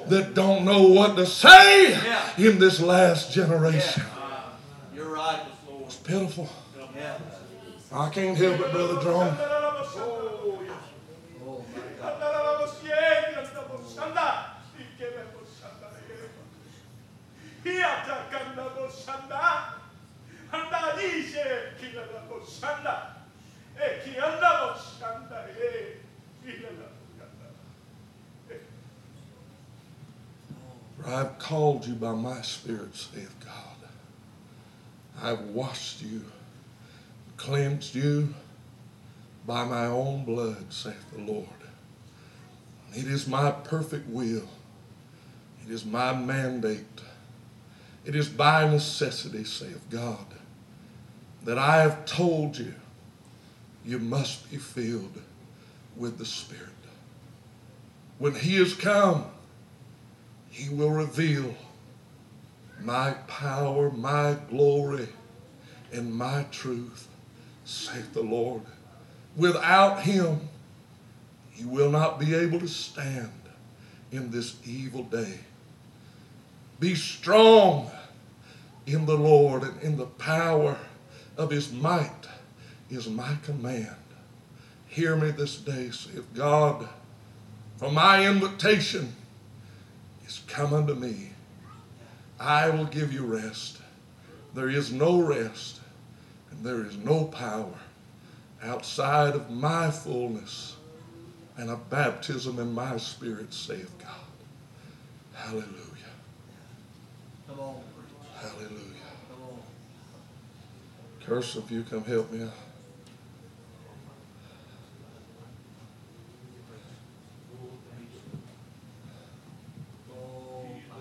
that 0.10 0.34
don't 0.34 0.66
know 0.66 0.88
what 0.88 1.16
to 1.16 1.26
say 1.26 1.94
in 2.38 2.60
this 2.60 2.80
last 2.80 3.32
generation. 3.32 4.04
Uh, 4.04 4.50
you're 4.96 5.10
right. 5.10 5.42
Lord. 5.68 5.84
It's 5.86 5.96
pitiful. 5.96 6.50
Yeah. 6.96 7.18
I 7.92 8.10
can't 8.10 8.38
help 8.38 8.60
it, 8.60 8.72
Brother 8.72 9.02
Drone. 9.02 9.36
Oh, 9.40 10.60
yes. 10.64 10.74
Oh, 11.46 11.64
For 31.02 31.10
I've 31.10 31.39
called 31.50 31.88
you 31.88 31.96
by 31.96 32.12
my 32.12 32.44
Spirit, 32.44 32.96
saith 32.96 33.36
God. 33.44 33.90
I've 35.20 35.42
washed 35.48 36.04
you, 36.04 36.24
cleansed 37.38 37.96
you 37.96 38.36
by 39.48 39.66
my 39.66 39.88
own 39.88 40.26
blood, 40.26 40.72
saith 40.72 41.12
the 41.12 41.24
Lord. 41.24 41.48
It 42.94 43.08
is 43.08 43.28
my 43.28 43.50
perfect 43.50 44.08
will. 44.10 44.48
It 45.66 45.72
is 45.72 45.84
my 45.86 46.14
mandate. 46.14 46.86
It 48.06 48.16
is 48.16 48.30
by 48.30 48.70
necessity, 48.70 49.44
saith 49.44 49.90
God, 49.90 50.28
that 51.46 51.58
I 51.58 51.82
have 51.82 52.06
told 52.06 52.60
you 52.60 52.76
you 53.84 53.98
must 53.98 54.52
be 54.52 54.58
filled 54.58 55.20
with 55.98 56.20
the 56.20 56.26
Spirit. 56.26 56.70
When 58.20 58.36
He 58.36 58.58
has 58.58 58.76
come, 58.76 59.26
He 60.60 60.68
will 60.68 60.92
reveal 60.92 61.56
my 62.82 63.12
power, 63.28 63.90
my 63.92 64.36
glory, 64.50 65.08
and 65.94 66.14
my 66.14 66.48
truth, 66.52 67.08
saith 67.64 68.14
the 68.14 68.24
Lord. 68.24 68.64
Without 69.38 70.02
Him, 70.02 70.50
you 71.56 71.70
will 71.70 71.90
not 71.90 72.20
be 72.20 72.36
able 72.36 72.60
to 72.60 72.68
stand 72.68 73.32
in 74.12 74.32
this 74.32 74.58
evil 74.66 75.04
day. 75.04 75.36
Be 76.82 76.94
strong 76.94 77.90
in 78.86 79.06
the 79.06 79.18
Lord 79.18 79.64
and 79.64 79.82
in 79.82 79.96
the 79.96 80.08
power 80.08 80.78
of 81.38 81.52
His 81.52 81.72
might 81.72 82.28
is 82.90 83.08
my 83.08 83.38
command. 83.44 83.96
Hear 84.88 85.16
me 85.16 85.32
this 85.32 85.56
day, 85.56 85.92
saith 85.92 86.34
God, 86.34 86.90
for 87.78 87.90
my 87.90 88.28
invitation 88.28 89.16
is 90.30 90.42
come 90.48 90.74
unto 90.74 90.94
me. 90.94 91.32
I 92.40 92.70
will 92.70 92.86
give 92.86 93.12
you 93.12 93.26
rest. 93.26 93.80
There 94.54 94.70
is 94.70 94.94
no 94.94 95.22
rest 95.22 95.82
and 96.52 96.64
there 96.64 96.86
is 96.86 96.96
no 96.98 97.26
power 97.26 97.74
outside 98.64 99.34
of 99.34 99.50
my 99.50 99.90
fullness 99.90 100.76
and 101.58 101.70
a 101.70 101.76
baptism 101.76 102.60
in 102.60 102.74
my 102.74 102.98
spirit, 102.98 103.54
saith 103.54 103.92
God. 104.00 104.10
Hallelujah. 105.34 105.66
Come 107.48 107.60
on. 107.60 107.76
Hallelujah. 108.36 108.86
Curse 111.26 111.56
if 111.58 111.72
you 111.72 111.84
come 111.84 112.04
help 112.04 112.32
me 112.32 112.44
out. 112.44 112.69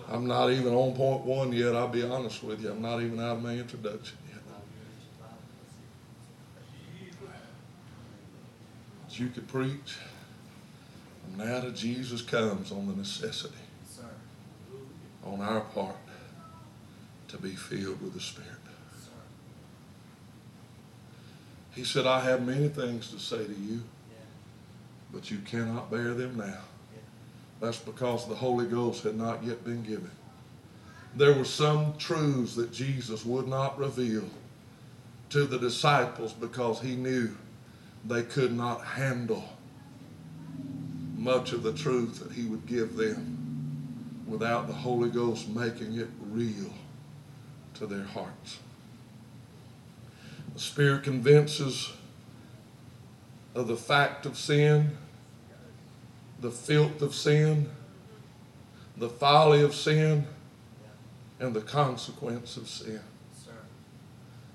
I'm 0.09 0.25
not 0.25 0.49
even 0.51 0.73
on 0.73 0.95
point 0.95 1.23
one 1.23 1.53
yet, 1.53 1.75
I'll 1.75 1.87
be 1.87 2.03
honest 2.03 2.43
with 2.43 2.63
you. 2.63 2.71
I'm 2.71 2.81
not 2.81 3.01
even 3.01 3.19
out 3.19 3.37
of 3.37 3.43
my 3.43 3.53
introduction 3.53 4.17
yet. 4.27 4.41
But 9.05 9.19
you 9.19 9.29
could 9.29 9.47
preach. 9.47 9.97
Now 11.37 11.59
that 11.61 11.75
Jesus 11.75 12.23
comes 12.23 12.71
on 12.71 12.87
the 12.87 12.95
necessity 12.95 13.53
on 15.23 15.41
our 15.41 15.61
part 15.61 15.95
to 17.27 17.37
be 17.37 17.51
filled 17.51 18.01
with 18.01 18.13
the 18.13 18.19
Spirit. 18.19 18.49
He 21.75 21.83
said, 21.83 22.07
I 22.07 22.21
have 22.21 22.45
many 22.45 22.67
things 22.67 23.11
to 23.11 23.19
say 23.19 23.45
to 23.45 23.53
you, 23.53 23.83
but 25.13 25.29
you 25.29 25.37
cannot 25.37 25.91
bear 25.91 26.13
them 26.13 26.35
now. 26.35 26.61
That's 27.59 27.79
because 27.79 28.27
the 28.27 28.35
Holy 28.35 28.65
Ghost 28.65 29.03
had 29.03 29.17
not 29.17 29.43
yet 29.43 29.63
been 29.65 29.83
given. 29.83 30.11
There 31.15 31.33
were 31.33 31.45
some 31.45 31.97
truths 31.97 32.55
that 32.55 32.71
Jesus 32.71 33.25
would 33.25 33.47
not 33.47 33.77
reveal 33.77 34.25
to 35.31 35.45
the 35.45 35.59
disciples 35.59 36.33
because 36.33 36.79
he 36.81 36.95
knew 36.95 37.35
they 38.05 38.23
could 38.23 38.55
not 38.55 38.83
handle 38.83 39.43
much 41.17 41.51
of 41.51 41.63
the 41.63 41.73
truth 41.73 42.19
that 42.19 42.31
he 42.31 42.45
would 42.45 42.65
give 42.65 42.95
them 42.95 43.39
without 44.25 44.67
the 44.67 44.73
Holy 44.73 45.09
Ghost 45.09 45.49
making 45.49 45.97
it 45.97 46.07
real 46.29 46.71
to 47.73 47.85
their 47.85 48.03
hearts. 48.03 48.59
The 50.53 50.59
Spirit 50.59 51.03
convinces 51.03 51.91
of 53.55 53.67
the 53.67 53.75
fact 53.75 54.25
of 54.25 54.37
sin, 54.37 54.97
the 56.41 56.51
filth 56.51 57.01
of 57.01 57.13
sin, 57.13 57.69
the 58.97 59.09
folly 59.09 59.61
of 59.61 59.75
sin, 59.75 60.27
and 61.39 61.55
the 61.55 61.61
consequence 61.61 62.57
of 62.57 62.67
sin. 62.67 63.01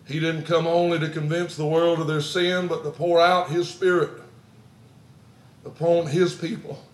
He 0.06 0.20
didn't 0.20 0.44
come 0.44 0.66
only 0.66 0.98
to 0.98 1.08
convince 1.08 1.56
the 1.56 1.66
world 1.66 1.98
of 1.98 2.06
their 2.06 2.20
sin, 2.20 2.68
but 2.68 2.82
to 2.84 2.90
pour 2.90 3.20
out 3.20 3.50
His 3.50 3.68
Spirit 3.68 4.10
upon 5.64 6.08
His 6.08 6.34
people 6.34 6.84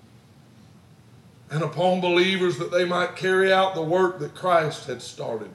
and 1.51 1.63
upon 1.63 2.01
believers 2.01 2.59
that 2.59 2.71
they 2.71 2.85
might 2.85 3.17
carry 3.17 3.53
out 3.53 3.75
the 3.75 3.83
work 3.83 4.21
that 4.21 4.35
Christ 4.35 4.87
had 4.87 5.03
started. 5.03 5.51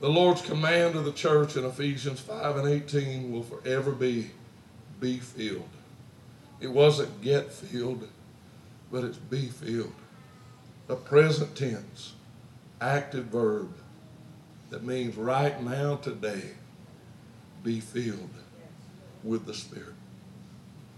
The 0.00 0.10
Lord's 0.10 0.42
command 0.42 0.92
to 0.92 1.00
the 1.00 1.12
church 1.12 1.56
in 1.56 1.64
Ephesians 1.64 2.20
5 2.20 2.58
and 2.58 2.68
18 2.68 3.32
will 3.32 3.42
forever 3.42 3.92
be 3.92 4.30
be 5.00 5.18
filled. 5.18 5.68
It 6.60 6.72
wasn't 6.72 7.22
get 7.22 7.52
filled, 7.52 8.08
but 8.90 9.04
it's 9.04 9.18
be 9.18 9.46
filled. 9.46 9.92
A 10.88 10.96
present 10.96 11.54
tense, 11.54 12.14
active 12.80 13.26
verb 13.26 13.72
that 14.70 14.84
means 14.84 15.16
right 15.16 15.62
now, 15.62 15.96
today, 15.96 16.42
be 17.62 17.80
filled 17.80 18.30
with 19.22 19.46
the 19.46 19.54
Spirit. 19.54 19.94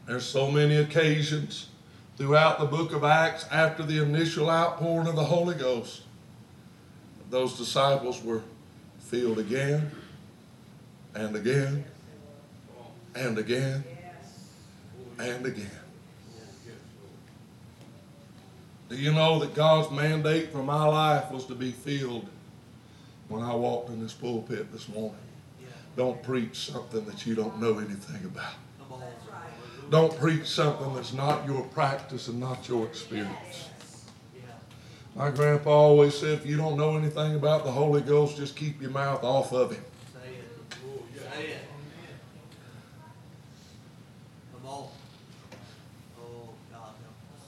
There's 0.06 0.24
so 0.24 0.50
many 0.50 0.76
occasions 0.76 1.68
throughout 2.16 2.58
the 2.58 2.66
book 2.66 2.92
of 2.92 3.04
Acts 3.04 3.46
after 3.50 3.82
the 3.82 4.02
initial 4.02 4.50
outpouring 4.50 5.06
of 5.06 5.16
the 5.16 5.24
Holy 5.24 5.54
Ghost. 5.54 6.02
Those 7.30 7.56
disciples 7.56 8.22
were 8.22 8.42
filled 8.98 9.38
again 9.38 9.90
and 11.14 11.36
again 11.36 11.84
and 13.14 13.38
again 13.38 13.84
and 15.20 15.46
again. 15.46 15.70
Do 18.88 18.96
you 18.96 19.12
know 19.12 19.38
that 19.38 19.54
God's 19.54 19.90
mandate 19.92 20.50
for 20.50 20.62
my 20.62 20.84
life 20.84 21.30
was 21.30 21.46
to 21.46 21.54
be 21.54 21.70
filled 21.70 22.28
when 23.28 23.42
I 23.42 23.54
walked 23.54 23.90
in 23.90 24.00
this 24.00 24.12
pulpit 24.12 24.72
this 24.72 24.88
morning? 24.88 25.16
Don't 25.96 26.22
preach 26.22 26.70
something 26.72 27.04
that 27.04 27.24
you 27.26 27.34
don't 27.34 27.60
know 27.60 27.78
anything 27.78 28.24
about. 28.24 28.54
Don't 29.90 30.16
preach 30.18 30.46
something 30.46 30.94
that's 30.94 31.12
not 31.12 31.46
your 31.46 31.62
practice 31.68 32.28
and 32.28 32.38
not 32.40 32.68
your 32.68 32.86
experience. 32.86 33.68
My 35.16 35.30
grandpa 35.30 35.70
always 35.70 36.16
said, 36.16 36.38
if 36.38 36.46
you 36.46 36.56
don't 36.56 36.76
know 36.76 36.96
anything 36.96 37.34
about 37.34 37.64
the 37.64 37.72
Holy 37.72 38.00
Ghost, 38.00 38.36
just 38.36 38.54
keep 38.54 38.80
your 38.80 38.92
mouth 38.92 39.24
off 39.24 39.52
of 39.52 39.72
him. 39.72 39.82
Say 40.12 40.30
it. 40.30 41.24
Say 41.34 41.46
it. 41.46 41.58
Come 44.52 44.70
on. 44.70 44.88
Oh, 46.18 46.48
God 46.70 46.94
help 47.02 47.16
us. 47.34 47.42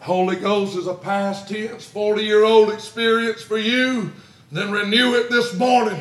Holy 0.00 0.36
Ghost 0.36 0.78
is 0.78 0.86
a 0.86 0.94
past 0.94 1.48
tense, 1.48 1.84
40 1.84 2.22
year 2.22 2.44
old 2.44 2.72
experience 2.72 3.42
for 3.42 3.58
you. 3.58 4.10
Then 4.50 4.72
renew 4.72 5.14
it 5.14 5.30
this 5.30 5.54
morning. 5.54 6.00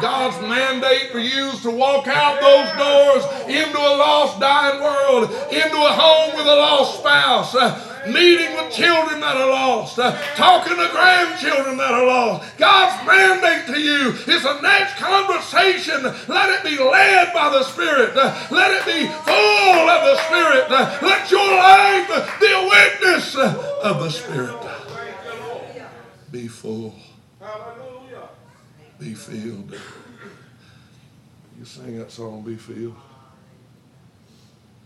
God's 0.00 0.40
mandate 0.48 1.10
for 1.10 1.18
you 1.18 1.48
is 1.48 1.60
to 1.62 1.70
walk 1.70 2.06
out 2.06 2.40
those 2.40 2.70
doors 2.78 3.24
into 3.48 3.76
a 3.76 3.94
lost, 3.96 4.40
dying 4.40 4.80
world, 4.80 5.24
into 5.52 5.76
a 5.76 5.92
home 5.92 6.36
with 6.36 6.46
a 6.46 6.54
lost 6.54 7.00
spouse, 7.00 7.54
meeting 8.06 8.54
with 8.54 8.72
children 8.72 9.20
that 9.20 9.36
are 9.36 9.50
lost, 9.50 9.98
uh, 9.98 10.16
talking 10.36 10.76
to 10.76 10.88
grandchildren 10.92 11.76
that 11.76 11.92
are 11.92 12.06
lost. 12.06 12.56
God's 12.56 13.06
mandate 13.06 13.66
to 13.66 13.80
you 13.80 14.10
is 14.10 14.42
the 14.42 14.60
next 14.60 14.96
conversation. 14.96 16.02
Let 16.28 16.50
it 16.50 16.64
be 16.64 16.82
led 16.82 17.32
by 17.32 17.50
the 17.50 17.62
Spirit. 17.64 18.16
Uh, 18.16 18.34
let 18.50 18.70
it 18.72 18.84
be 18.86 19.06
full 19.06 19.88
of 19.88 20.04
the 20.04 20.16
Spirit. 20.26 20.66
Uh, 20.70 20.98
let 21.02 21.30
your 21.30 21.46
life 21.46 22.40
be 22.40 22.52
a 22.52 22.62
witness 22.68 23.36
uh, 23.36 23.80
of 23.82 24.00
the 24.02 24.10
Spirit. 24.10 24.56
Be 26.30 26.46
full. 26.48 26.94
Be 29.00 29.14
filled. 29.14 29.74
You 31.58 31.64
sing 31.64 31.98
that 31.98 32.10
song, 32.10 32.42
Be 32.42 32.56
Filled. 32.56 32.96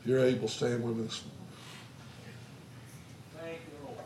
If 0.01 0.07
you're 0.07 0.21
able, 0.21 0.49
stand 0.49 0.83
with 0.83 0.97
me 0.97 1.05
this 1.05 1.23
morning. 1.23 1.41
Thank 3.41 3.61
you, 3.67 3.79
Lord. 3.87 3.99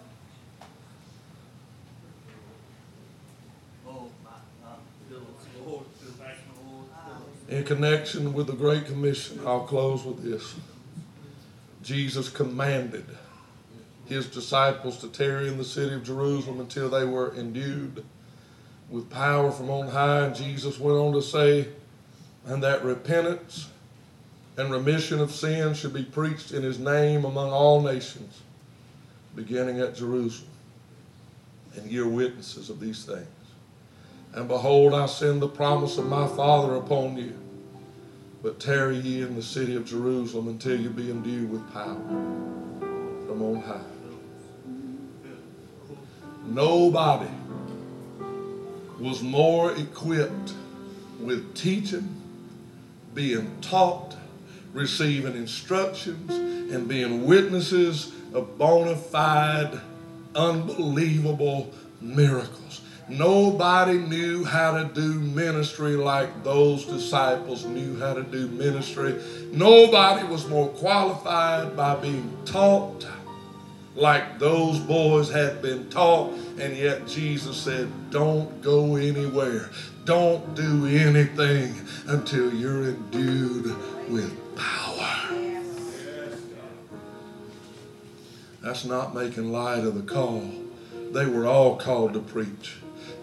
Oh, 3.87 4.11
my, 4.25 4.31
my, 4.63 4.75
fill 5.09 5.19
us, 5.19 5.47
Lord, 5.67 5.87
fill 5.99 6.11
us, 6.11 6.39
Lord, 6.63 6.87
fill 7.05 7.15
us. 7.15 7.38
In 7.49 7.65
connection 7.65 8.35
with 8.35 8.47
the 8.47 8.53
Great 8.53 8.85
Commission, 8.85 9.41
I'll 9.47 9.61
close 9.61 10.05
with 10.05 10.23
this. 10.23 10.55
Jesus 11.83 12.29
commanded 12.29 13.07
his 14.07 14.27
disciples 14.27 14.99
to 14.99 15.09
tarry 15.09 15.49
in 15.49 15.57
the 15.57 15.65
city 15.65 15.95
of 15.95 16.05
Jerusalem 16.05 16.61
until 16.61 16.91
they 16.91 17.05
were 17.05 17.35
endued 17.35 18.05
with 18.91 19.09
power 19.09 19.51
from 19.51 19.71
on 19.71 19.89
high. 19.89 20.27
And 20.27 20.35
Jesus 20.35 20.79
went 20.79 20.99
on 20.99 21.13
to 21.15 21.23
say, 21.23 21.69
and 22.45 22.63
that 22.63 22.85
repentance 22.85 23.69
and 24.59 24.71
remission 24.71 25.21
of 25.21 25.31
sin 25.31 25.73
should 25.73 25.95
be 25.95 26.05
preached 26.05 26.53
in 26.53 26.63
his 26.63 26.79
name 26.79 27.25
among 27.25 27.51
all 27.51 27.81
nations, 27.81 28.43
beginning 29.35 29.81
at 29.81 29.97
Jerusalem. 29.97 30.51
And 31.77 31.91
ye 31.91 31.99
are 31.99 32.09
witnesses 32.09 32.69
of 32.69 32.81
these 32.81 33.05
things. 33.05 33.27
And 34.39 34.47
behold, 34.47 34.95
I 34.95 35.07
send 35.07 35.43
the 35.43 35.49
promise 35.49 35.99
of 35.99 36.07
my 36.07 36.29
Father 36.29 36.77
upon 36.77 37.17
you. 37.17 37.37
But 38.41 38.61
tarry 38.61 38.97
ye 38.97 39.23
in 39.23 39.35
the 39.35 39.43
city 39.43 39.75
of 39.75 39.85
Jerusalem 39.85 40.47
until 40.47 40.81
you 40.81 40.91
be 40.91 41.11
endued 41.11 41.51
with 41.51 41.73
power 41.73 41.97
from 43.27 43.43
on 43.43 43.61
high. 43.63 43.81
Nobody 46.47 47.33
was 49.01 49.23
more 49.25 49.73
equipped 49.73 50.53
with 51.19 51.57
teaching, 51.57 52.09
being 53.15 53.61
taught, 53.61 54.15
receiving 54.73 55.35
instructions, 55.35 56.31
and 56.73 56.87
being 56.87 57.27
witnesses 57.27 58.13
of 58.33 58.57
bona 58.57 58.95
fide, 58.95 59.81
unbelievable 60.37 61.75
miracles. 62.01 62.83
Nobody 63.09 63.99
knew 63.99 64.45
how 64.45 64.73
to 64.73 64.85
do 64.85 65.15
ministry 65.15 65.97
like 65.97 66.45
those 66.45 66.85
disciples 66.85 67.65
knew 67.65 67.99
how 67.99 68.15
to 68.15 68.23
do 68.23 68.49
ministry. 68.49 69.15
Nobody 69.51 70.27
was 70.27 70.47
more 70.49 70.69
qualified 70.69 71.77
by 71.77 71.97
being 71.97 72.37
taught 72.45 73.07
like 73.99 74.39
those 74.39 74.79
boys 74.79 75.29
had 75.29 75.61
been 75.61 75.91
taught, 75.91 76.33
and 76.59 76.77
yet 76.77 77.09
Jesus 77.09 77.57
said, 77.57 77.91
Don't 78.11 78.63
go 78.63 78.95
anywhere. 78.95 79.71
Don't 80.05 80.55
do 80.55 80.87
anything 80.87 81.75
until 82.07 82.55
you're 82.55 82.91
endued 82.91 83.75
with 84.09 84.57
power. 84.57 85.35
That's 88.63 88.85
not 88.85 89.15
making 89.15 89.51
light 89.51 89.85
of 89.85 89.95
the 89.95 90.03
call. 90.03 90.49
They 91.13 91.27
were 91.27 91.47
all 91.47 91.77
called 91.77 92.13
to 92.13 92.21
preach. 92.21 92.77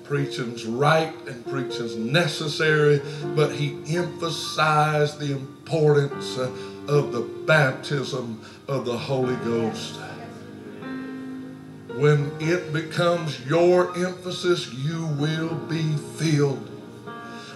Preaching's 0.07 0.65
right 0.65 1.13
and 1.27 1.45
preaching's 1.47 1.95
necessary, 1.95 3.01
but 3.35 3.51
he 3.51 3.79
emphasized 3.95 5.19
the 5.19 5.31
importance 5.31 6.37
uh, 6.37 6.51
of 6.87 7.11
the 7.11 7.21
baptism 7.21 8.39
of 8.67 8.85
the 8.85 8.97
Holy 8.97 9.35
Ghost. 9.37 9.99
When 11.95 12.31
it 12.39 12.73
becomes 12.73 13.43
your 13.47 13.97
emphasis, 13.97 14.71
you 14.73 15.07
will 15.17 15.55
be 15.55 15.95
filled. 16.17 16.74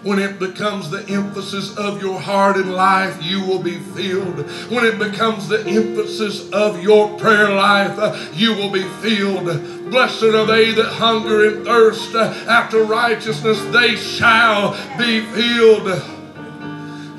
When 0.01 0.17
it 0.17 0.39
becomes 0.39 0.89
the 0.89 1.05
emphasis 1.09 1.75
of 1.75 2.01
your 2.01 2.21
heart 2.21 2.55
and 2.55 2.73
life, 2.73 3.21
you 3.21 3.41
will 3.41 3.61
be 3.61 3.79
filled. 3.79 4.39
When 4.71 4.85
it 4.85 4.97
becomes 4.97 5.49
the 5.49 5.59
emphasis 5.67 6.49
of 6.51 6.81
your 6.81 7.17
prayer 7.19 7.53
life, 7.53 7.99
uh, 7.99 8.29
you 8.33 8.53
will 8.53 8.71
be 8.71 8.83
filled. 9.01 9.91
Blessed 9.91 10.23
are 10.23 10.45
they 10.45 10.71
that 10.71 10.93
hunger 10.93 11.49
and 11.49 11.65
thirst 11.65 12.15
uh, 12.15 12.33
after 12.47 12.83
righteousness, 12.83 13.61
they 13.73 13.97
shall 13.97 14.71
be 14.97 15.19
filled. 15.19 15.89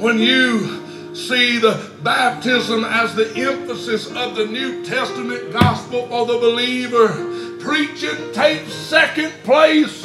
When 0.01 0.19
you 0.19 1.15
see 1.15 1.59
the 1.59 1.91
baptism 2.03 2.85
as 2.85 3.15
the 3.15 3.37
emphasis 3.37 4.07
of 4.07 4.37
the 4.37 4.47
New 4.47 4.83
Testament 4.87 5.53
gospel 5.53 6.09
for 6.09 6.25
the 6.25 6.39
believer, 6.39 7.59
preaching 7.61 8.33
takes 8.33 8.73
second 8.73 9.33
place. 9.45 10.03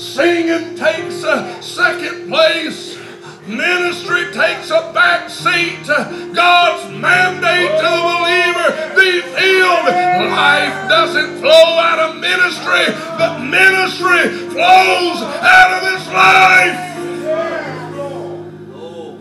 Singing 0.00 0.76
takes 0.76 1.22
a 1.24 1.62
second 1.62 2.28
place. 2.28 2.98
Ministry 3.46 4.32
takes 4.32 4.70
a 4.70 4.90
back 4.94 5.28
seat. 5.28 5.86
God's 5.86 6.90
mandate 6.98 7.68
to 7.68 7.84
the 7.84 8.02
believer 8.08 8.94
be 8.96 9.20
filled. 9.20 9.86
Life 10.30 10.88
doesn't 10.88 11.38
flow 11.40 11.50
out 11.50 11.98
of 11.98 12.16
ministry, 12.16 12.86
but 13.18 13.40
ministry 13.44 14.30
flows 14.48 15.22
out 15.22 15.70
of 15.76 15.82
this 15.82 16.06
life. 16.08 16.78
Yes, 17.22 17.94
Lord. 17.94 19.20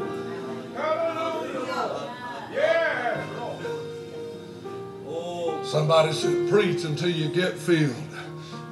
Hallelujah. 0.77 2.09
Yes, 2.53 3.27
Lord. 5.05 5.65
Somebody 5.65 6.13
said, 6.13 6.49
preach 6.49 6.85
until 6.85 7.09
you 7.09 7.27
get 7.27 7.57
filled. 7.57 7.95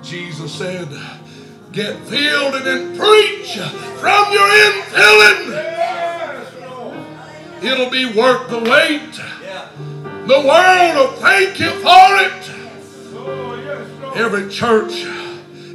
Jesus 0.02 0.54
said, 0.54 0.88
get 1.78 1.96
filled 2.08 2.56
and 2.56 2.66
then 2.66 2.98
preach 2.98 3.56
from 4.00 4.34
your 4.34 4.50
infilling. 4.66 5.44
It'll 7.62 7.92
be 7.92 8.18
worth 8.18 8.50
the 8.50 8.58
wait. 8.58 9.14
The 10.26 10.42
world 10.42 10.96
will 10.96 11.12
thank 11.22 11.60
you 11.60 11.70
for 11.70 12.18
it. 12.26 12.50
Every 14.18 14.50
church 14.50 15.06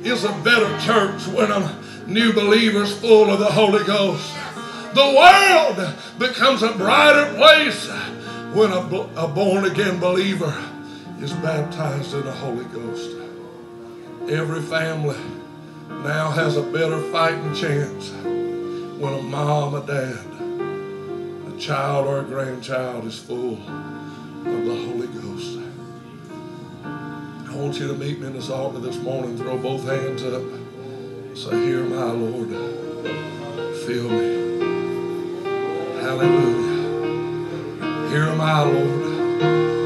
is 0.05 0.25
a 0.25 0.33
better 0.43 0.77
church 0.81 1.25
when 1.29 1.53
a 1.53 1.79
new 2.09 2.33
believer's 2.33 2.99
full 2.99 3.31
of 3.31 3.39
the 3.39 3.53
Holy 3.53 3.85
Ghost. 3.85 4.29
The 4.95 5.15
world 5.17 5.95
becomes 6.19 6.65
a 6.65 6.73
brighter 6.73 7.33
place 7.37 7.89
when 8.53 8.73
a 8.73 9.29
born 9.29 9.67
again 9.67 10.01
believer 10.01 10.53
is 11.21 11.33
baptized 11.35 12.13
in 12.13 12.25
the 12.25 12.33
Holy 12.33 12.65
Ghost. 12.65 13.09
Every 14.29 14.63
family 14.63 15.42
now 16.03 16.31
has 16.31 16.57
a 16.57 16.63
better 16.63 17.01
fighting 17.13 17.55
chance 17.55 18.11
when 19.01 19.15
a 19.15 19.23
mom, 19.23 19.75
a 19.75 19.87
dad, 19.87 20.27
a 21.47 21.59
child, 21.59 22.07
or 22.07 22.21
a 22.21 22.25
grandchild 22.25 23.05
is 23.05 23.19
full 23.19 23.55
of 23.55 24.65
the 24.65 24.87
Holy 24.87 25.07
Ghost. 25.07 25.59
I 26.85 27.55
want 27.55 27.79
you 27.79 27.87
to 27.87 27.95
meet 27.95 28.19
me 28.19 28.27
in 28.27 28.33
this 28.33 28.51
altar 28.51 28.81
this 28.81 28.97
morning. 28.97 29.37
Throw 29.37 29.57
both 29.59 29.85
hands 29.85 30.25
up. 30.25 30.43
Say, 31.37 31.67
Here 31.67 31.85
my 31.85 32.11
Lord. 32.11 32.49
Fill 33.87 34.09
me. 34.09 34.43
Hallelujah. 36.01 36.73
Here 38.09 38.25
am 38.25 38.41
I, 38.41 38.63
Lord. 38.63 39.82